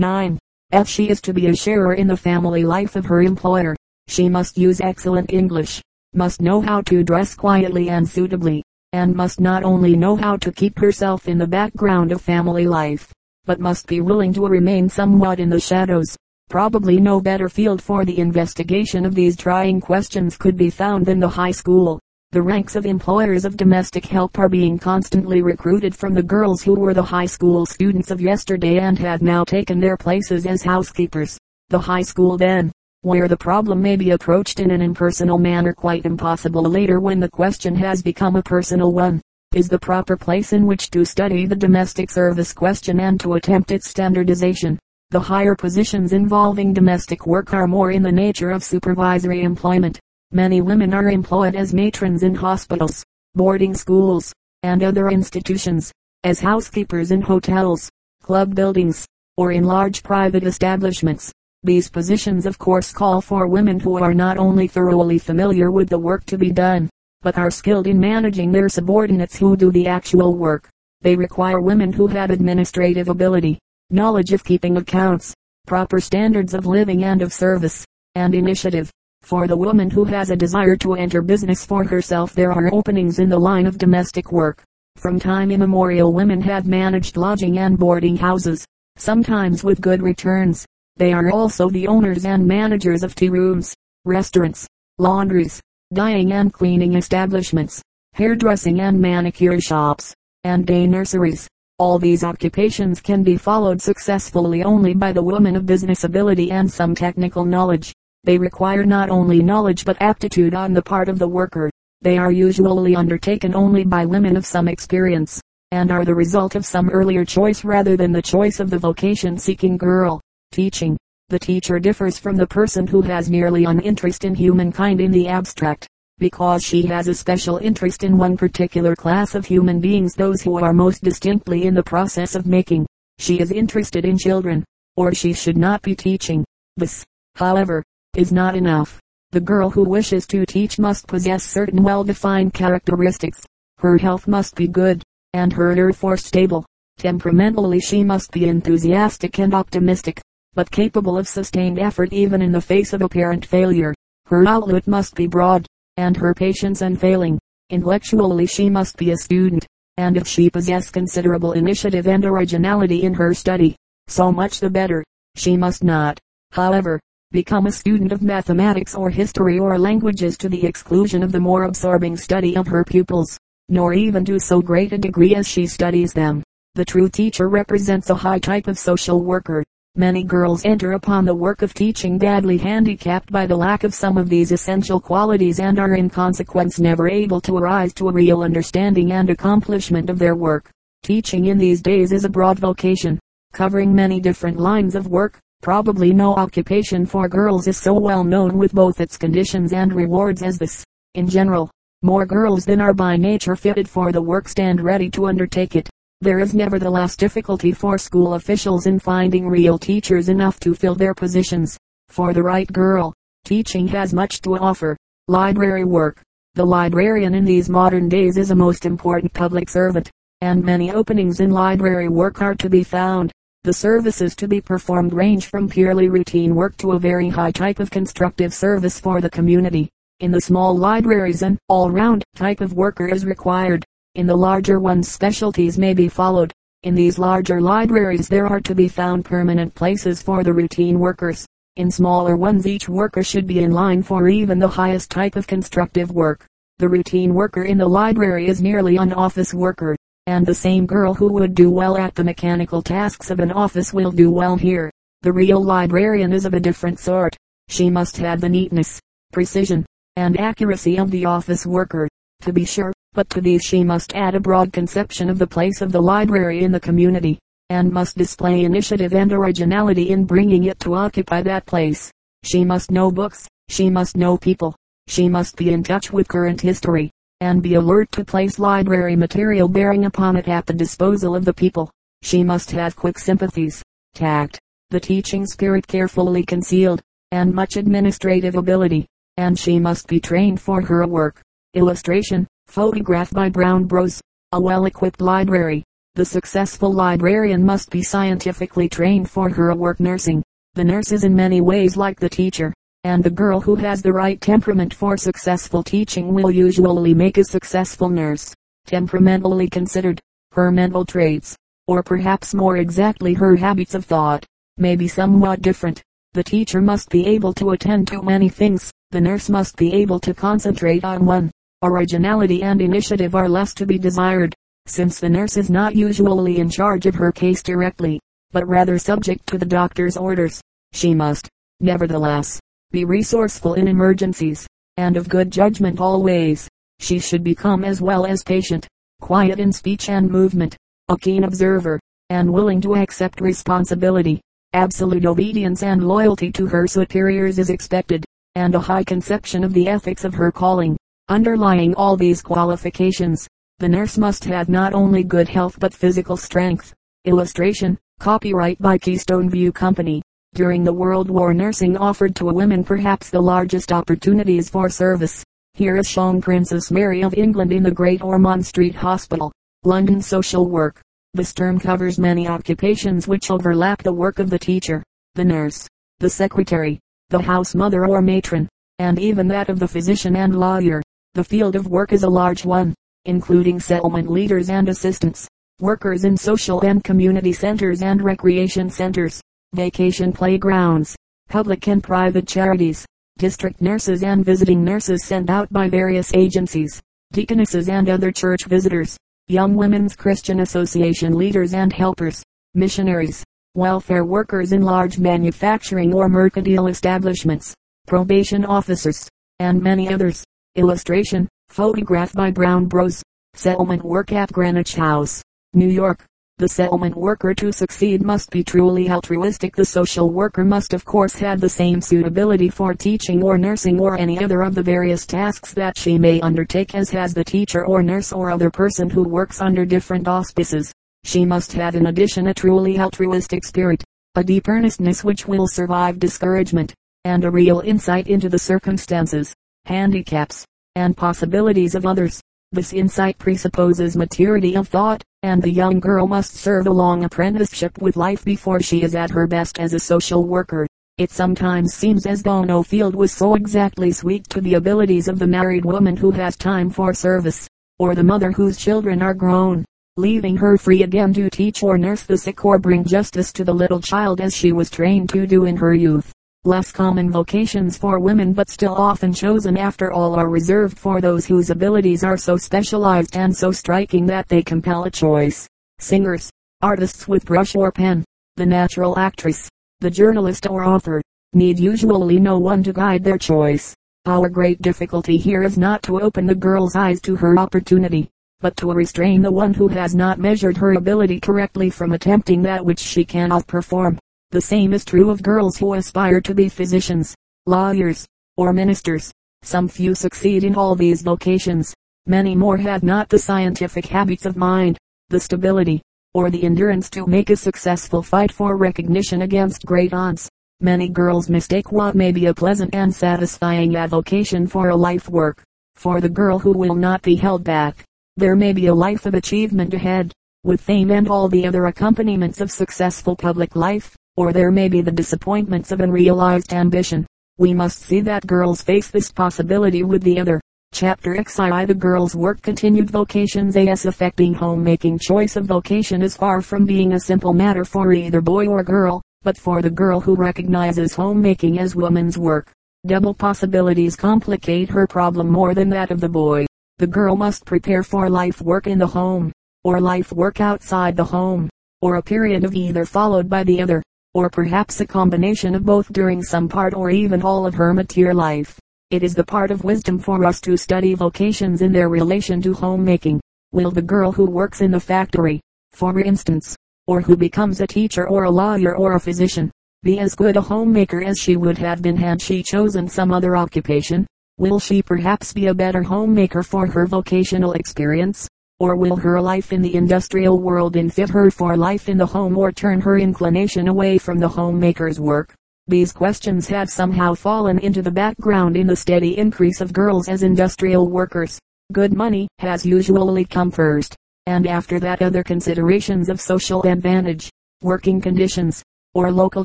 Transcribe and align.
9. 0.00 0.38
If 0.72 0.88
she 0.88 1.10
is 1.10 1.20
to 1.20 1.34
be 1.34 1.48
a 1.48 1.54
sharer 1.54 1.92
in 1.92 2.06
the 2.06 2.16
family 2.16 2.64
life 2.64 2.96
of 2.96 3.04
her 3.04 3.20
employer, 3.20 3.76
she 4.08 4.28
must 4.28 4.56
use 4.56 4.80
excellent 4.80 5.32
English, 5.32 5.82
must 6.14 6.40
know 6.40 6.62
how 6.62 6.80
to 6.82 7.04
dress 7.04 7.34
quietly 7.34 7.90
and 7.90 8.08
suitably, 8.08 8.64
and 8.94 9.14
must 9.14 9.40
not 9.40 9.62
only 9.62 9.94
know 9.94 10.16
how 10.16 10.36
to 10.38 10.50
keep 10.50 10.78
herself 10.78 11.28
in 11.28 11.36
the 11.36 11.46
background 11.46 12.12
of 12.12 12.22
family 12.22 12.66
life, 12.66 13.12
but 13.44 13.60
must 13.60 13.86
be 13.86 14.00
willing 14.00 14.32
to 14.32 14.46
remain 14.46 14.88
somewhat 14.88 15.38
in 15.38 15.50
the 15.50 15.60
shadows. 15.60 16.16
Probably 16.48 16.98
no 16.98 17.20
better 17.20 17.48
field 17.48 17.82
for 17.82 18.04
the 18.04 18.18
investigation 18.18 19.04
of 19.04 19.14
these 19.14 19.36
trying 19.36 19.80
questions 19.80 20.36
could 20.36 20.56
be 20.56 20.70
found 20.70 21.04
than 21.04 21.20
the 21.20 21.28
high 21.28 21.52
school. 21.52 22.00
The 22.32 22.40
ranks 22.40 22.76
of 22.76 22.86
employers 22.86 23.44
of 23.44 23.56
domestic 23.56 24.06
help 24.06 24.38
are 24.38 24.48
being 24.48 24.78
constantly 24.78 25.42
recruited 25.42 25.96
from 25.96 26.14
the 26.14 26.22
girls 26.22 26.62
who 26.62 26.76
were 26.76 26.94
the 26.94 27.02
high 27.02 27.26
school 27.26 27.66
students 27.66 28.12
of 28.12 28.20
yesterday 28.20 28.78
and 28.78 28.96
have 29.00 29.20
now 29.20 29.42
taken 29.42 29.80
their 29.80 29.96
places 29.96 30.46
as 30.46 30.62
housekeepers. 30.62 31.36
The 31.70 31.80
high 31.80 32.02
school 32.02 32.36
then, 32.36 32.70
where 33.02 33.26
the 33.26 33.36
problem 33.36 33.82
may 33.82 33.96
be 33.96 34.12
approached 34.12 34.60
in 34.60 34.70
an 34.70 34.80
impersonal 34.80 35.38
manner 35.38 35.72
quite 35.72 36.06
impossible 36.06 36.62
later 36.62 37.00
when 37.00 37.18
the 37.18 37.28
question 37.28 37.74
has 37.74 38.00
become 38.00 38.36
a 38.36 38.42
personal 38.44 38.92
one, 38.92 39.20
is 39.52 39.68
the 39.68 39.80
proper 39.80 40.16
place 40.16 40.52
in 40.52 40.66
which 40.66 40.88
to 40.90 41.04
study 41.04 41.46
the 41.46 41.56
domestic 41.56 42.12
service 42.12 42.52
question 42.52 43.00
and 43.00 43.18
to 43.18 43.34
attempt 43.34 43.72
its 43.72 43.90
standardization. 43.90 44.78
The 45.10 45.18
higher 45.18 45.56
positions 45.56 46.12
involving 46.12 46.74
domestic 46.74 47.26
work 47.26 47.52
are 47.52 47.66
more 47.66 47.90
in 47.90 48.04
the 48.04 48.12
nature 48.12 48.52
of 48.52 48.62
supervisory 48.62 49.42
employment 49.42 49.98
Many 50.32 50.60
women 50.60 50.94
are 50.94 51.10
employed 51.10 51.56
as 51.56 51.74
matrons 51.74 52.22
in 52.22 52.36
hospitals, 52.36 53.04
boarding 53.34 53.74
schools, 53.74 54.32
and 54.62 54.80
other 54.80 55.08
institutions, 55.08 55.90
as 56.22 56.38
housekeepers 56.38 57.10
in 57.10 57.20
hotels, 57.20 57.90
club 58.22 58.54
buildings, 58.54 59.08
or 59.36 59.50
in 59.50 59.64
large 59.64 60.04
private 60.04 60.44
establishments. 60.44 61.32
These 61.64 61.90
positions 61.90 62.46
of 62.46 62.58
course 62.58 62.92
call 62.92 63.20
for 63.20 63.48
women 63.48 63.80
who 63.80 63.98
are 63.98 64.14
not 64.14 64.38
only 64.38 64.68
thoroughly 64.68 65.18
familiar 65.18 65.72
with 65.72 65.88
the 65.88 65.98
work 65.98 66.24
to 66.26 66.38
be 66.38 66.52
done, 66.52 66.88
but 67.22 67.36
are 67.36 67.50
skilled 67.50 67.88
in 67.88 67.98
managing 67.98 68.52
their 68.52 68.68
subordinates 68.68 69.36
who 69.36 69.56
do 69.56 69.72
the 69.72 69.88
actual 69.88 70.36
work. 70.36 70.68
They 71.00 71.16
require 71.16 71.60
women 71.60 71.92
who 71.92 72.06
have 72.06 72.30
administrative 72.30 73.08
ability, 73.08 73.58
knowledge 73.90 74.32
of 74.32 74.44
keeping 74.44 74.76
accounts, 74.76 75.34
proper 75.66 75.98
standards 75.98 76.54
of 76.54 76.66
living 76.66 77.02
and 77.02 77.20
of 77.20 77.32
service, 77.32 77.84
and 78.14 78.32
initiative. 78.32 78.92
For 79.22 79.46
the 79.46 79.56
woman 79.56 79.90
who 79.90 80.04
has 80.04 80.30
a 80.30 80.36
desire 80.36 80.76
to 80.76 80.94
enter 80.94 81.22
business 81.22 81.64
for 81.64 81.84
herself 81.84 82.32
there 82.32 82.52
are 82.52 82.72
openings 82.74 83.18
in 83.18 83.28
the 83.28 83.38
line 83.38 83.66
of 83.66 83.78
domestic 83.78 84.32
work. 84.32 84.64
From 84.96 85.20
time 85.20 85.50
immemorial 85.50 86.12
women 86.12 86.40
have 86.42 86.66
managed 86.66 87.16
lodging 87.16 87.58
and 87.58 87.78
boarding 87.78 88.16
houses, 88.16 88.66
sometimes 88.96 89.62
with 89.62 89.80
good 89.80 90.02
returns. 90.02 90.66
They 90.96 91.12
are 91.12 91.30
also 91.30 91.70
the 91.70 91.86
owners 91.86 92.24
and 92.24 92.46
managers 92.46 93.02
of 93.02 93.14
tea 93.14 93.28
rooms, 93.28 93.74
restaurants, 94.04 94.66
laundries, 94.98 95.60
dyeing 95.92 96.32
and 96.32 96.52
cleaning 96.52 96.94
establishments, 96.94 97.80
hairdressing 98.14 98.80
and 98.80 99.00
manicure 99.00 99.60
shops, 99.60 100.14
and 100.44 100.66
day 100.66 100.86
nurseries. 100.86 101.48
All 101.78 101.98
these 101.98 102.24
occupations 102.24 103.00
can 103.00 103.22
be 103.22 103.36
followed 103.36 103.80
successfully 103.80 104.62
only 104.62 104.92
by 104.92 105.12
the 105.12 105.22
woman 105.22 105.56
of 105.56 105.64
business 105.64 106.04
ability 106.04 106.50
and 106.50 106.70
some 106.70 106.94
technical 106.94 107.44
knowledge. 107.44 107.94
They 108.24 108.38
require 108.38 108.84
not 108.84 109.08
only 109.08 109.42
knowledge 109.42 109.84
but 109.84 110.00
aptitude 110.00 110.54
on 110.54 110.72
the 110.72 110.82
part 110.82 111.08
of 111.08 111.18
the 111.18 111.28
worker. 111.28 111.70
They 112.02 112.18
are 112.18 112.32
usually 112.32 112.96
undertaken 112.96 113.54
only 113.54 113.84
by 113.84 114.04
women 114.04 114.36
of 114.36 114.46
some 114.46 114.68
experience, 114.68 115.40
and 115.70 115.90
are 115.90 116.04
the 116.04 116.14
result 116.14 116.54
of 116.54 116.66
some 116.66 116.90
earlier 116.90 117.24
choice 117.24 117.64
rather 117.64 117.96
than 117.96 118.12
the 118.12 118.22
choice 118.22 118.60
of 118.60 118.70
the 118.70 118.78
vocation-seeking 118.78 119.76
girl. 119.76 120.20
Teaching. 120.52 120.96
The 121.28 121.38
teacher 121.38 121.78
differs 121.78 122.18
from 122.18 122.36
the 122.36 122.46
person 122.46 122.86
who 122.86 123.02
has 123.02 123.30
merely 123.30 123.64
an 123.64 123.80
interest 123.80 124.24
in 124.24 124.34
humankind 124.34 125.00
in 125.00 125.12
the 125.12 125.28
abstract, 125.28 125.86
because 126.18 126.64
she 126.64 126.82
has 126.82 127.06
a 127.06 127.14
special 127.14 127.58
interest 127.58 128.02
in 128.02 128.18
one 128.18 128.36
particular 128.36 128.96
class 128.96 129.34
of 129.34 129.46
human 129.46 129.80
beings 129.80 130.14
those 130.14 130.42
who 130.42 130.58
are 130.58 130.72
most 130.72 131.02
distinctly 131.02 131.66
in 131.66 131.74
the 131.74 131.82
process 131.82 132.34
of 132.34 132.46
making. 132.46 132.84
She 133.18 133.40
is 133.40 133.52
interested 133.52 134.04
in 134.04 134.18
children, 134.18 134.64
or 134.96 135.14
she 135.14 135.32
should 135.32 135.56
not 135.56 135.82
be 135.82 135.94
teaching. 135.94 136.44
This, 136.76 137.04
however, 137.36 137.84
is 138.16 138.32
not 138.32 138.56
enough. 138.56 139.00
The 139.30 139.40
girl 139.40 139.70
who 139.70 139.84
wishes 139.84 140.26
to 140.28 140.44
teach 140.44 140.78
must 140.78 141.06
possess 141.06 141.44
certain 141.44 141.82
well-defined 141.82 142.52
characteristics. 142.52 143.40
Her 143.78 143.96
health 143.98 144.26
must 144.26 144.56
be 144.56 144.66
good, 144.66 145.02
and 145.32 145.52
her 145.52 145.74
nerve 145.74 145.96
force 145.96 146.24
stable. 146.24 146.66
Temperamentally 146.98 147.80
she 147.80 148.02
must 148.02 148.32
be 148.32 148.48
enthusiastic 148.48 149.38
and 149.38 149.54
optimistic, 149.54 150.20
but 150.54 150.70
capable 150.70 151.16
of 151.16 151.28
sustained 151.28 151.78
effort 151.78 152.12
even 152.12 152.42
in 152.42 152.50
the 152.50 152.60
face 152.60 152.92
of 152.92 153.02
apparent 153.02 153.46
failure. 153.46 153.94
Her 154.26 154.46
outlook 154.46 154.88
must 154.88 155.14
be 155.14 155.28
broad, 155.28 155.66
and 155.96 156.16
her 156.16 156.34
patience 156.34 156.82
unfailing. 156.82 157.38
Intellectually 157.70 158.46
she 158.46 158.68
must 158.68 158.96
be 158.96 159.12
a 159.12 159.16
student, 159.16 159.64
and 159.96 160.16
if 160.16 160.26
she 160.26 160.50
possess 160.50 160.90
considerable 160.90 161.52
initiative 161.52 162.08
and 162.08 162.24
originality 162.24 163.04
in 163.04 163.14
her 163.14 163.32
study, 163.34 163.76
so 164.08 164.32
much 164.32 164.58
the 164.58 164.68
better. 164.68 165.04
She 165.36 165.56
must 165.56 165.84
not, 165.84 166.18
however, 166.50 166.98
become 167.32 167.66
a 167.66 167.72
student 167.72 168.10
of 168.10 168.22
mathematics 168.22 168.92
or 168.92 169.08
history 169.08 169.56
or 169.56 169.78
languages 169.78 170.36
to 170.36 170.48
the 170.48 170.66
exclusion 170.66 171.22
of 171.22 171.30
the 171.30 171.38
more 171.38 171.62
absorbing 171.62 172.16
study 172.16 172.56
of 172.56 172.66
her 172.66 172.84
pupils, 172.84 173.38
nor 173.68 173.94
even 173.94 174.24
to 174.24 174.40
so 174.40 174.60
great 174.60 174.92
a 174.92 174.98
degree 174.98 175.36
as 175.36 175.46
she 175.46 175.64
studies 175.64 176.12
them. 176.12 176.42
The 176.74 176.84
true 176.84 177.08
teacher 177.08 177.48
represents 177.48 178.10
a 178.10 178.16
high 178.16 178.40
type 178.40 178.66
of 178.66 178.80
social 178.80 179.22
worker. 179.22 179.62
Many 179.94 180.24
girls 180.24 180.64
enter 180.64 180.92
upon 180.92 181.24
the 181.24 181.34
work 181.34 181.62
of 181.62 181.72
teaching 181.72 182.18
badly 182.18 182.58
handicapped 182.58 183.30
by 183.30 183.46
the 183.46 183.56
lack 183.56 183.84
of 183.84 183.94
some 183.94 184.18
of 184.18 184.28
these 184.28 184.50
essential 184.50 184.98
qualities 184.98 185.60
and 185.60 185.78
are 185.78 185.94
in 185.94 186.10
consequence 186.10 186.80
never 186.80 187.08
able 187.08 187.40
to 187.42 187.56
arise 187.56 187.94
to 187.94 188.08
a 188.08 188.12
real 188.12 188.42
understanding 188.42 189.12
and 189.12 189.30
accomplishment 189.30 190.10
of 190.10 190.18
their 190.18 190.34
work. 190.34 190.68
Teaching 191.04 191.44
in 191.44 191.58
these 191.58 191.80
days 191.80 192.10
is 192.10 192.24
a 192.24 192.28
broad 192.28 192.58
vocation, 192.58 193.20
covering 193.52 193.94
many 193.94 194.18
different 194.18 194.58
lines 194.58 194.96
of 194.96 195.06
work, 195.06 195.38
Probably 195.62 196.14
no 196.14 196.34
occupation 196.36 197.04
for 197.04 197.28
girls 197.28 197.66
is 197.66 197.76
so 197.76 197.92
well 197.92 198.24
known 198.24 198.56
with 198.56 198.72
both 198.72 198.98
its 198.98 199.18
conditions 199.18 199.74
and 199.74 199.92
rewards 199.92 200.42
as 200.42 200.56
this. 200.56 200.82
In 201.14 201.28
general, 201.28 201.70
more 202.00 202.24
girls 202.24 202.64
than 202.64 202.80
are 202.80 202.94
by 202.94 203.18
nature 203.18 203.54
fitted 203.54 203.86
for 203.86 204.10
the 204.10 204.22
work 204.22 204.48
stand 204.48 204.80
ready 204.80 205.10
to 205.10 205.26
undertake 205.26 205.76
it. 205.76 205.90
There 206.22 206.38
is 206.38 206.54
nevertheless 206.54 207.14
difficulty 207.14 207.72
for 207.72 207.98
school 207.98 208.34
officials 208.34 208.86
in 208.86 208.98
finding 208.98 209.46
real 209.46 209.76
teachers 209.76 210.30
enough 210.30 210.58
to 210.60 210.74
fill 210.74 210.94
their 210.94 211.12
positions. 211.12 211.76
For 212.08 212.32
the 212.32 212.42
right 212.42 212.70
girl, 212.72 213.12
teaching 213.44 213.86
has 213.88 214.14
much 214.14 214.40
to 214.42 214.56
offer. 214.56 214.96
Library 215.28 215.84
work. 215.84 216.22
The 216.54 216.64
librarian 216.64 217.34
in 217.34 217.44
these 217.44 217.68
modern 217.68 218.08
days 218.08 218.38
is 218.38 218.50
a 218.50 218.56
most 218.56 218.86
important 218.86 219.34
public 219.34 219.68
servant, 219.68 220.10
and 220.40 220.64
many 220.64 220.90
openings 220.90 221.40
in 221.40 221.50
library 221.50 222.08
work 222.08 222.40
are 222.40 222.54
to 222.54 222.70
be 222.70 222.82
found. 222.82 223.30
The 223.62 223.74
services 223.74 224.34
to 224.36 224.48
be 224.48 224.62
performed 224.62 225.12
range 225.12 225.48
from 225.48 225.68
purely 225.68 226.08
routine 226.08 226.54
work 226.54 226.78
to 226.78 226.92
a 226.92 226.98
very 226.98 227.28
high 227.28 227.50
type 227.50 227.78
of 227.78 227.90
constructive 227.90 228.54
service 228.54 228.98
for 228.98 229.20
the 229.20 229.28
community. 229.28 229.90
In 230.20 230.30
the 230.30 230.40
small 230.40 230.74
libraries 230.74 231.42
an 231.42 231.58
all-round 231.68 232.24
type 232.34 232.62
of 232.62 232.72
worker 232.72 233.06
is 233.06 233.26
required. 233.26 233.84
In 234.14 234.26
the 234.26 234.34
larger 234.34 234.80
ones 234.80 235.08
specialties 235.08 235.76
may 235.76 235.92
be 235.92 236.08
followed. 236.08 236.54
In 236.84 236.94
these 236.94 237.18
larger 237.18 237.60
libraries 237.60 238.28
there 238.28 238.46
are 238.46 238.60
to 238.60 238.74
be 238.74 238.88
found 238.88 239.26
permanent 239.26 239.74
places 239.74 240.22
for 240.22 240.42
the 240.42 240.54
routine 240.54 240.98
workers. 240.98 241.44
In 241.76 241.90
smaller 241.90 242.38
ones 242.38 242.66
each 242.66 242.88
worker 242.88 243.22
should 243.22 243.46
be 243.46 243.58
in 243.58 243.72
line 243.72 244.02
for 244.02 244.26
even 244.30 244.58
the 244.58 244.68
highest 244.68 245.10
type 245.10 245.36
of 245.36 245.46
constructive 245.46 246.10
work. 246.10 246.46
The 246.78 246.88
routine 246.88 247.34
worker 247.34 247.64
in 247.64 247.76
the 247.76 247.88
library 247.88 248.48
is 248.48 248.62
merely 248.62 248.96
an 248.96 249.12
office 249.12 249.52
worker 249.52 249.96
and 250.26 250.46
the 250.46 250.54
same 250.54 250.86
girl 250.86 251.14
who 251.14 251.32
would 251.32 251.54
do 251.54 251.70
well 251.70 251.96
at 251.96 252.14
the 252.14 252.24
mechanical 252.24 252.82
tasks 252.82 253.30
of 253.30 253.40
an 253.40 253.50
office 253.50 253.92
will 253.92 254.12
do 254.12 254.30
well 254.30 254.56
here. 254.56 254.90
The 255.22 255.32
real 255.32 255.62
librarian 255.62 256.32
is 256.32 256.44
of 256.44 256.54
a 256.54 256.60
different 256.60 256.98
sort. 256.98 257.36
She 257.68 257.90
must 257.90 258.16
have 258.16 258.40
the 258.40 258.48
neatness, 258.48 259.00
precision, 259.32 259.84
and 260.16 260.38
accuracy 260.38 260.98
of 260.98 261.10
the 261.10 261.24
office 261.24 261.66
worker, 261.66 262.08
to 262.42 262.52
be 262.52 262.64
sure, 262.64 262.92
but 263.12 263.28
to 263.30 263.40
these 263.40 263.62
she 263.62 263.84
must 263.84 264.14
add 264.14 264.34
a 264.34 264.40
broad 264.40 264.72
conception 264.72 265.28
of 265.28 265.38
the 265.38 265.46
place 265.46 265.80
of 265.80 265.92
the 265.92 266.00
library 266.00 266.64
in 266.64 266.72
the 266.72 266.80
community, 266.80 267.38
and 267.68 267.90
must 267.90 268.16
display 268.16 268.64
initiative 268.64 269.14
and 269.14 269.32
originality 269.32 270.10
in 270.10 270.24
bringing 270.24 270.64
it 270.64 270.80
to 270.80 270.94
occupy 270.94 271.42
that 271.42 271.66
place. 271.66 272.10
She 272.42 272.64
must 272.64 272.90
know 272.90 273.10
books, 273.10 273.46
she 273.68 273.90
must 273.90 274.16
know 274.16 274.36
people, 274.36 274.74
she 275.06 275.28
must 275.28 275.56
be 275.56 275.70
in 275.70 275.82
touch 275.82 276.12
with 276.12 276.28
current 276.28 276.60
history, 276.60 277.10
and 277.40 277.62
be 277.62 277.74
alert 277.74 278.10
to 278.12 278.24
place 278.24 278.58
library 278.58 279.16
material 279.16 279.68
bearing 279.68 280.04
upon 280.04 280.36
it 280.36 280.48
at 280.48 280.66
the 280.66 280.74
disposal 280.74 281.34
of 281.34 281.44
the 281.44 281.54
people. 281.54 281.90
She 282.22 282.44
must 282.44 282.70
have 282.72 282.96
quick 282.96 283.18
sympathies, 283.18 283.82
tact, 284.14 284.58
the 284.90 285.00
teaching 285.00 285.46
spirit 285.46 285.86
carefully 285.86 286.44
concealed, 286.44 287.00
and 287.30 287.54
much 287.54 287.76
administrative 287.76 288.56
ability, 288.56 289.06
and 289.36 289.58
she 289.58 289.78
must 289.78 290.06
be 290.06 290.20
trained 290.20 290.60
for 290.60 290.82
her 290.82 291.06
work. 291.06 291.40
Illustration, 291.74 292.46
photograph 292.66 293.30
by 293.30 293.48
Brown 293.48 293.84
Bros. 293.84 294.20
A 294.52 294.60
well-equipped 294.60 295.20
library. 295.20 295.84
The 296.16 296.24
successful 296.24 296.92
librarian 296.92 297.64
must 297.64 297.88
be 297.88 298.02
scientifically 298.02 298.88
trained 298.88 299.30
for 299.30 299.48
her 299.48 299.72
work 299.76 300.00
nursing. 300.00 300.42
The 300.74 300.82
nurse 300.82 301.12
is 301.12 301.22
in 301.22 301.36
many 301.36 301.60
ways 301.60 301.96
like 301.96 302.18
the 302.18 302.28
teacher, 302.28 302.74
and 303.04 303.24
the 303.24 303.30
girl 303.30 303.60
who 303.60 303.74
has 303.76 304.02
the 304.02 304.12
right 304.12 304.40
temperament 304.40 304.92
for 304.92 305.16
successful 305.16 305.82
teaching 305.82 306.34
will 306.34 306.50
usually 306.50 307.14
make 307.14 307.38
a 307.38 307.44
successful 307.44 308.10
nurse. 308.10 308.54
Temperamentally 308.86 309.68
considered, 309.68 310.20
her 310.52 310.70
mental 310.70 311.06
traits, 311.06 311.56
or 311.86 312.02
perhaps 312.02 312.52
more 312.52 312.76
exactly 312.76 313.32
her 313.34 313.56
habits 313.56 313.94
of 313.94 314.04
thought, 314.04 314.44
may 314.76 314.96
be 314.96 315.08
somewhat 315.08 315.62
different. 315.62 316.02
The 316.34 316.44
teacher 316.44 316.80
must 316.80 317.08
be 317.08 317.26
able 317.26 317.54
to 317.54 317.70
attend 317.70 318.08
to 318.08 318.22
many 318.22 318.48
things, 318.48 318.90
the 319.10 319.20
nurse 319.20 319.48
must 319.48 319.76
be 319.76 319.92
able 319.94 320.20
to 320.20 320.34
concentrate 320.34 321.04
on 321.04 321.24
one. 321.24 321.50
Originality 321.82 322.62
and 322.62 322.82
initiative 322.82 323.34
are 323.34 323.48
less 323.48 323.72
to 323.74 323.86
be 323.86 323.98
desired, 323.98 324.54
since 324.86 325.18
the 325.18 325.28
nurse 325.28 325.56
is 325.56 325.70
not 325.70 325.96
usually 325.96 326.58
in 326.58 326.68
charge 326.68 327.06
of 327.06 327.14
her 327.14 327.32
case 327.32 327.62
directly, 327.62 328.20
but 328.52 328.68
rather 328.68 328.98
subject 328.98 329.46
to 329.46 329.56
the 329.56 329.64
doctor's 329.64 330.16
orders. 330.16 330.60
She 330.92 331.14
must, 331.14 331.48
nevertheless, 331.80 332.60
be 332.92 333.04
resourceful 333.04 333.74
in 333.74 333.86
emergencies, 333.86 334.66
and 334.96 335.16
of 335.16 335.28
good 335.28 335.50
judgment 335.50 336.00
always. 336.00 336.68
She 336.98 337.18
should 337.18 337.44
become 337.44 337.84
as 337.84 338.02
well 338.02 338.26
as 338.26 338.42
patient, 338.42 338.88
quiet 339.20 339.60
in 339.60 339.72
speech 339.72 340.08
and 340.08 340.28
movement, 340.28 340.76
a 341.08 341.16
keen 341.16 341.44
observer, 341.44 342.00
and 342.30 342.52
willing 342.52 342.80
to 342.80 342.96
accept 342.96 343.40
responsibility. 343.40 344.40
Absolute 344.72 345.24
obedience 345.24 345.82
and 345.82 346.06
loyalty 346.06 346.50
to 346.52 346.66
her 346.66 346.86
superiors 346.86 347.58
is 347.58 347.70
expected, 347.70 348.24
and 348.54 348.74
a 348.74 348.80
high 348.80 349.04
conception 349.04 349.64
of 349.64 349.72
the 349.72 349.88
ethics 349.88 350.24
of 350.24 350.34
her 350.34 350.50
calling. 350.50 350.96
Underlying 351.28 351.94
all 351.94 352.16
these 352.16 352.42
qualifications, 352.42 353.48
the 353.78 353.88
nurse 353.88 354.18
must 354.18 354.44
have 354.44 354.68
not 354.68 354.94
only 354.94 355.22
good 355.22 355.48
health 355.48 355.78
but 355.78 355.94
physical 355.94 356.36
strength. 356.36 356.92
Illustration, 357.24 357.98
copyright 358.18 358.80
by 358.80 358.98
Keystone 358.98 359.48
View 359.48 359.72
Company. 359.72 360.22
During 360.54 360.82
the 360.82 360.92
World 360.92 361.30
War 361.30 361.54
nursing 361.54 361.96
offered 361.96 362.34
to 362.36 362.44
women 362.44 362.82
perhaps 362.82 363.30
the 363.30 363.40
largest 363.40 363.92
opportunities 363.92 364.68
for 364.68 364.88
service. 364.88 365.44
Here 365.74 365.96
is 365.96 366.08
shown 366.08 366.42
Princess 366.42 366.90
Mary 366.90 367.22
of 367.22 367.34
England 367.34 367.72
in 367.72 367.84
the 367.84 367.90
Great 367.92 368.20
Ormond 368.20 368.66
Street 368.66 368.96
Hospital, 368.96 369.52
London 369.84 370.20
Social 370.20 370.68
Work. 370.68 371.00
This 371.34 371.54
term 371.54 371.78
covers 371.78 372.18
many 372.18 372.48
occupations 372.48 373.28
which 373.28 373.52
overlap 373.52 374.02
the 374.02 374.12
work 374.12 374.40
of 374.40 374.50
the 374.50 374.58
teacher, 374.58 375.04
the 375.36 375.44
nurse, 375.44 375.86
the 376.18 376.28
secretary, 376.28 376.98
the 377.28 377.40
house 377.40 377.76
mother 377.76 378.04
or 378.04 378.20
matron, 378.20 378.68
and 378.98 379.20
even 379.20 379.46
that 379.46 379.68
of 379.68 379.78
the 379.78 379.86
physician 379.86 380.34
and 380.34 380.58
lawyer. 380.58 381.00
The 381.34 381.44
field 381.44 381.76
of 381.76 381.86
work 381.86 382.12
is 382.12 382.24
a 382.24 382.28
large 382.28 382.64
one, 382.64 382.92
including 383.24 383.78
settlement 383.78 384.28
leaders 384.28 384.68
and 384.68 384.88
assistants, 384.88 385.46
workers 385.78 386.24
in 386.24 386.36
social 386.36 386.80
and 386.80 387.04
community 387.04 387.52
centers 387.52 388.02
and 388.02 388.20
recreation 388.20 388.90
centers, 388.90 389.40
vacation 389.72 390.32
playgrounds, 390.32 391.14
public 391.48 391.86
and 391.86 392.02
private 392.02 392.46
charities, 392.46 393.06
district 393.38 393.80
nurses 393.80 394.22
and 394.22 394.44
visiting 394.44 394.84
nurses 394.84 395.24
sent 395.24 395.48
out 395.48 395.72
by 395.72 395.88
various 395.88 396.34
agencies, 396.34 397.00
deaconesses 397.32 397.88
and 397.88 398.08
other 398.08 398.32
church 398.32 398.64
visitors, 398.66 399.16
Young 399.46 399.74
Women's 399.74 400.16
Christian 400.16 400.60
Association 400.60 401.36
leaders 401.36 401.74
and 401.74 401.92
helpers, 401.92 402.42
missionaries, 402.74 403.44
welfare 403.74 404.24
workers 404.24 404.72
in 404.72 404.82
large 404.82 405.18
manufacturing 405.18 406.12
or 406.12 406.28
mercantile 406.28 406.88
establishments, 406.88 407.74
probation 408.06 408.64
officers, 408.64 409.28
and 409.60 409.80
many 409.80 410.12
others. 410.12 410.44
Illustration, 410.76 411.48
photograph 411.68 412.32
by 412.32 412.50
Brown 412.50 412.86
Bros. 412.86 413.22
Settlement 413.54 414.04
work 414.04 414.32
at 414.32 414.52
Greenwich 414.52 414.94
House, 414.94 415.42
New 415.74 415.88
York. 415.88 416.24
The 416.60 416.68
settlement 416.68 417.16
worker 417.16 417.54
to 417.54 417.72
succeed 417.72 418.20
must 418.20 418.50
be 418.50 418.62
truly 418.62 419.08
altruistic. 419.08 419.74
The 419.74 419.86
social 419.86 420.28
worker 420.28 420.62
must 420.62 420.92
of 420.92 421.06
course 421.06 421.34
have 421.36 421.58
the 421.58 421.70
same 421.70 422.02
suitability 422.02 422.68
for 422.68 422.92
teaching 422.92 423.42
or 423.42 423.56
nursing 423.56 423.98
or 423.98 424.18
any 424.18 424.44
other 424.44 424.60
of 424.60 424.74
the 424.74 424.82
various 424.82 425.24
tasks 425.24 425.72
that 425.72 425.96
she 425.96 426.18
may 426.18 426.38
undertake 426.42 426.94
as 426.94 427.08
has 427.08 427.32
the 427.32 427.44
teacher 427.44 427.86
or 427.86 428.02
nurse 428.02 428.30
or 428.30 428.50
other 428.50 428.68
person 428.68 429.08
who 429.08 429.22
works 429.22 429.62
under 429.62 429.86
different 429.86 430.28
auspices. 430.28 430.92
She 431.24 431.46
must 431.46 431.72
have 431.72 431.94
in 431.94 432.08
addition 432.08 432.48
a 432.48 432.52
truly 432.52 433.00
altruistic 433.00 433.64
spirit, 433.64 434.04
a 434.34 434.44
deep 434.44 434.68
earnestness 434.68 435.24
which 435.24 435.48
will 435.48 435.66
survive 435.66 436.18
discouragement, 436.18 436.92
and 437.24 437.42
a 437.42 437.50
real 437.50 437.80
insight 437.80 438.28
into 438.28 438.50
the 438.50 438.58
circumstances, 438.58 439.54
handicaps, 439.86 440.66
and 440.94 441.16
possibilities 441.16 441.94
of 441.94 442.04
others. 442.04 442.38
This 442.72 442.92
insight 442.92 443.36
presupposes 443.36 444.16
maturity 444.16 444.76
of 444.76 444.86
thought, 444.86 445.24
and 445.42 445.60
the 445.60 445.72
young 445.72 445.98
girl 445.98 446.28
must 446.28 446.54
serve 446.54 446.86
a 446.86 446.92
long 446.92 447.24
apprenticeship 447.24 448.00
with 448.00 448.16
life 448.16 448.44
before 448.44 448.78
she 448.78 449.02
is 449.02 449.16
at 449.16 449.30
her 449.30 449.48
best 449.48 449.80
as 449.80 449.92
a 449.92 449.98
social 449.98 450.46
worker. 450.46 450.86
It 451.18 451.32
sometimes 451.32 451.94
seems 451.94 452.26
as 452.26 452.44
though 452.44 452.62
no 452.62 452.84
field 452.84 453.16
was 453.16 453.32
so 453.32 453.56
exactly 453.56 454.12
sweet 454.12 454.48
to 454.50 454.60
the 454.60 454.74
abilities 454.74 455.26
of 455.26 455.40
the 455.40 455.48
married 455.48 455.84
woman 455.84 456.16
who 456.16 456.30
has 456.30 456.56
time 456.56 456.90
for 456.90 457.12
service, 457.12 457.66
or 457.98 458.14
the 458.14 458.22
mother 458.22 458.52
whose 458.52 458.78
children 458.78 459.20
are 459.20 459.34
grown, 459.34 459.84
leaving 460.16 460.56
her 460.56 460.78
free 460.78 461.02
again 461.02 461.32
to 461.32 461.50
teach 461.50 461.82
or 461.82 461.98
nurse 461.98 462.22
the 462.22 462.38
sick 462.38 462.64
or 462.64 462.78
bring 462.78 463.02
justice 463.02 463.52
to 463.52 463.64
the 463.64 463.74
little 463.74 464.00
child 464.00 464.40
as 464.40 464.54
she 464.54 464.70
was 464.70 464.90
trained 464.90 465.28
to 465.30 465.44
do 465.44 465.64
in 465.64 465.76
her 465.76 465.92
youth. 465.92 466.32
Less 466.66 466.92
common 466.92 467.30
vocations 467.30 467.96
for 467.96 468.18
women 468.18 468.52
but 468.52 468.68
still 468.68 468.94
often 468.94 469.32
chosen 469.32 469.78
after 469.78 470.12
all 470.12 470.34
are 470.34 470.50
reserved 470.50 470.98
for 470.98 471.18
those 471.18 471.46
whose 471.46 471.70
abilities 471.70 472.22
are 472.22 472.36
so 472.36 472.58
specialized 472.58 473.34
and 473.34 473.56
so 473.56 473.72
striking 473.72 474.26
that 474.26 474.46
they 474.46 474.62
compel 474.62 475.04
a 475.04 475.10
choice. 475.10 475.66
Singers, 476.00 476.50
artists 476.82 477.26
with 477.26 477.46
brush 477.46 477.74
or 477.74 477.90
pen, 477.90 478.26
the 478.56 478.66
natural 478.66 479.18
actress, 479.18 479.70
the 480.00 480.10
journalist 480.10 480.66
or 480.66 480.84
author, 480.84 481.22
need 481.54 481.78
usually 481.78 482.38
no 482.38 482.58
one 482.58 482.82
to 482.82 482.92
guide 482.92 483.24
their 483.24 483.38
choice. 483.38 483.94
Our 484.26 484.50
great 484.50 484.82
difficulty 484.82 485.38
here 485.38 485.62
is 485.62 485.78
not 485.78 486.02
to 486.02 486.20
open 486.20 486.44
the 486.44 486.54
girl's 486.54 486.94
eyes 486.94 487.22
to 487.22 487.36
her 487.36 487.58
opportunity, 487.58 488.28
but 488.60 488.76
to 488.76 488.92
restrain 488.92 489.40
the 489.40 489.50
one 489.50 489.72
who 489.72 489.88
has 489.88 490.14
not 490.14 490.38
measured 490.38 490.76
her 490.76 490.92
ability 490.92 491.40
correctly 491.40 491.88
from 491.88 492.12
attempting 492.12 492.60
that 492.60 492.84
which 492.84 493.00
she 493.00 493.24
cannot 493.24 493.66
perform. 493.66 494.18
The 494.52 494.60
same 494.60 494.92
is 494.92 495.04
true 495.04 495.30
of 495.30 495.44
girls 495.44 495.76
who 495.76 495.94
aspire 495.94 496.40
to 496.40 496.54
be 496.56 496.68
physicians, 496.68 497.36
lawyers, 497.66 498.26
or 498.56 498.72
ministers. 498.72 499.30
Some 499.62 499.86
few 499.86 500.12
succeed 500.12 500.64
in 500.64 500.74
all 500.74 500.96
these 500.96 501.22
vocations. 501.22 501.94
Many 502.26 502.56
more 502.56 502.76
have 502.76 503.04
not 503.04 503.28
the 503.28 503.38
scientific 503.38 504.06
habits 504.06 504.46
of 504.46 504.56
mind, 504.56 504.98
the 505.28 505.38
stability, 505.38 506.02
or 506.34 506.50
the 506.50 506.64
endurance 506.64 507.08
to 507.10 507.28
make 507.28 507.50
a 507.50 507.54
successful 507.54 508.24
fight 508.24 508.50
for 508.50 508.76
recognition 508.76 509.42
against 509.42 509.86
great 509.86 510.12
odds. 510.12 510.48
Many 510.80 511.08
girls 511.08 511.48
mistake 511.48 511.92
what 511.92 512.16
may 512.16 512.32
be 512.32 512.46
a 512.46 512.54
pleasant 512.54 512.92
and 512.92 513.14
satisfying 513.14 513.94
avocation 513.94 514.66
for 514.66 514.88
a 514.88 514.96
life 514.96 515.28
work. 515.28 515.62
For 515.94 516.20
the 516.20 516.28
girl 516.28 516.58
who 516.58 516.72
will 516.72 516.96
not 516.96 517.22
be 517.22 517.36
held 517.36 517.62
back, 517.62 518.04
there 518.36 518.56
may 518.56 518.72
be 518.72 518.88
a 518.88 518.94
life 518.94 519.26
of 519.26 519.34
achievement 519.34 519.94
ahead, 519.94 520.32
with 520.64 520.80
fame 520.80 521.12
and 521.12 521.28
all 521.28 521.48
the 521.48 521.68
other 521.68 521.86
accompaniments 521.86 522.60
of 522.60 522.72
successful 522.72 523.36
public 523.36 523.76
life 523.76 524.16
or 524.40 524.54
there 524.54 524.70
may 524.70 524.88
be 524.88 525.02
the 525.02 525.12
disappointments 525.12 525.92
of 525.92 526.00
unrealized 526.00 526.72
ambition. 526.72 527.26
We 527.58 527.74
must 527.74 527.98
see 527.98 528.22
that 528.22 528.46
girls 528.46 528.80
face 528.80 529.10
this 529.10 529.30
possibility 529.30 530.02
with 530.02 530.22
the 530.22 530.40
other. 530.40 530.62
Chapter 530.94 531.34
XII 531.34 531.84
The 531.84 531.94
girl's 531.94 532.34
work 532.34 532.62
continued 532.62 533.10
vocations 533.10 533.76
AS 533.76 534.06
affecting 534.06 534.54
homemaking 534.54 535.18
choice 535.18 535.56
of 535.56 535.66
vocation 535.66 536.22
is 536.22 536.38
far 536.38 536.62
from 536.62 536.86
being 536.86 537.12
a 537.12 537.20
simple 537.20 537.52
matter 537.52 537.84
for 537.84 538.14
either 538.14 538.40
boy 538.40 538.66
or 538.66 538.82
girl, 538.82 539.20
but 539.42 539.58
for 539.58 539.82
the 539.82 539.90
girl 539.90 540.20
who 540.20 540.34
recognizes 540.34 541.14
homemaking 541.14 541.78
as 541.78 541.94
woman's 541.94 542.38
work. 542.38 542.72
Double 543.06 543.34
possibilities 543.34 544.16
complicate 544.16 544.88
her 544.88 545.06
problem 545.06 545.50
more 545.50 545.74
than 545.74 545.90
that 545.90 546.10
of 546.10 546.18
the 546.18 546.30
boy. 546.30 546.64
The 546.96 547.06
girl 547.06 547.36
must 547.36 547.66
prepare 547.66 548.02
for 548.02 548.30
life 548.30 548.62
work 548.62 548.86
in 548.86 548.98
the 548.98 549.06
home, 549.06 549.52
or 549.84 550.00
life 550.00 550.32
work 550.32 550.62
outside 550.62 551.14
the 551.14 551.24
home, 551.24 551.68
or 552.00 552.14
a 552.14 552.22
period 552.22 552.64
of 552.64 552.74
either 552.74 553.04
followed 553.04 553.46
by 553.46 553.64
the 553.64 553.82
other 553.82 554.02
or 554.32 554.48
perhaps 554.48 555.00
a 555.00 555.06
combination 555.06 555.74
of 555.74 555.84
both 555.84 556.12
during 556.12 556.42
some 556.42 556.68
part 556.68 556.94
or 556.94 557.10
even 557.10 557.42
all 557.42 557.66
of 557.66 557.74
her 557.74 557.92
mature 557.92 558.32
life. 558.32 558.78
It 559.10 559.24
is 559.24 559.34
the 559.34 559.44
part 559.44 559.72
of 559.72 559.82
wisdom 559.82 560.18
for 560.18 560.44
us 560.44 560.60
to 560.60 560.76
study 560.76 561.14
vocations 561.14 561.82
in 561.82 561.92
their 561.92 562.08
relation 562.08 562.62
to 562.62 562.72
homemaking. 562.72 563.40
Will 563.72 563.90
the 563.90 564.02
girl 564.02 564.30
who 564.30 564.44
works 564.44 564.80
in 564.82 564.92
the 564.92 565.00
factory, 565.00 565.60
for 565.92 566.20
instance, 566.20 566.76
or 567.08 567.20
who 567.20 567.36
becomes 567.36 567.80
a 567.80 567.86
teacher 567.88 568.28
or 568.28 568.44
a 568.44 568.50
lawyer 568.50 568.96
or 568.96 569.14
a 569.14 569.20
physician, 569.20 569.70
be 570.04 570.20
as 570.20 570.36
good 570.36 570.56
a 570.56 570.60
homemaker 570.60 571.22
as 571.24 571.38
she 571.38 571.56
would 571.56 571.78
have 571.78 572.02
been 572.02 572.16
had 572.16 572.40
she 572.40 572.62
chosen 572.62 573.08
some 573.08 573.32
other 573.32 573.56
occupation? 573.56 574.26
Will 574.58 574.78
she 574.78 575.02
perhaps 575.02 575.52
be 575.52 575.66
a 575.66 575.74
better 575.74 576.04
homemaker 576.04 576.62
for 576.62 576.86
her 576.86 577.06
vocational 577.06 577.72
experience? 577.72 578.48
Or 578.80 578.96
will 578.96 579.14
her 579.14 579.40
life 579.40 579.72
in 579.72 579.82
the 579.82 579.94
industrial 579.94 580.58
world 580.58 580.96
unfit 580.96 581.30
her 581.30 581.50
for 581.50 581.76
life 581.76 582.08
in 582.08 582.16
the 582.16 582.26
home 582.26 582.58
or 582.58 582.72
turn 582.72 583.00
her 583.00 583.18
inclination 583.18 583.86
away 583.86 584.18
from 584.18 584.38
the 584.38 584.48
homemaker's 584.48 585.20
work? 585.20 585.54
These 585.86 586.12
questions 586.12 586.66
have 586.68 586.88
somehow 586.88 587.34
fallen 587.34 587.78
into 587.78 588.00
the 588.00 588.10
background 588.10 588.76
in 588.76 588.86
the 588.86 588.96
steady 588.96 589.36
increase 589.36 589.80
of 589.80 589.92
girls 589.92 590.28
as 590.28 590.42
industrial 590.42 591.08
workers. 591.08 591.58
Good 591.92 592.14
money 592.14 592.48
has 592.58 592.86
usually 592.86 593.44
come 593.44 593.70
first, 593.70 594.16
and 594.46 594.66
after 594.66 594.98
that 595.00 595.20
other 595.20 595.42
considerations 595.42 596.28
of 596.28 596.40
social 596.40 596.82
advantage, 596.82 597.50
working 597.82 598.20
conditions, 598.20 598.82
or 599.14 599.30
local 599.30 599.64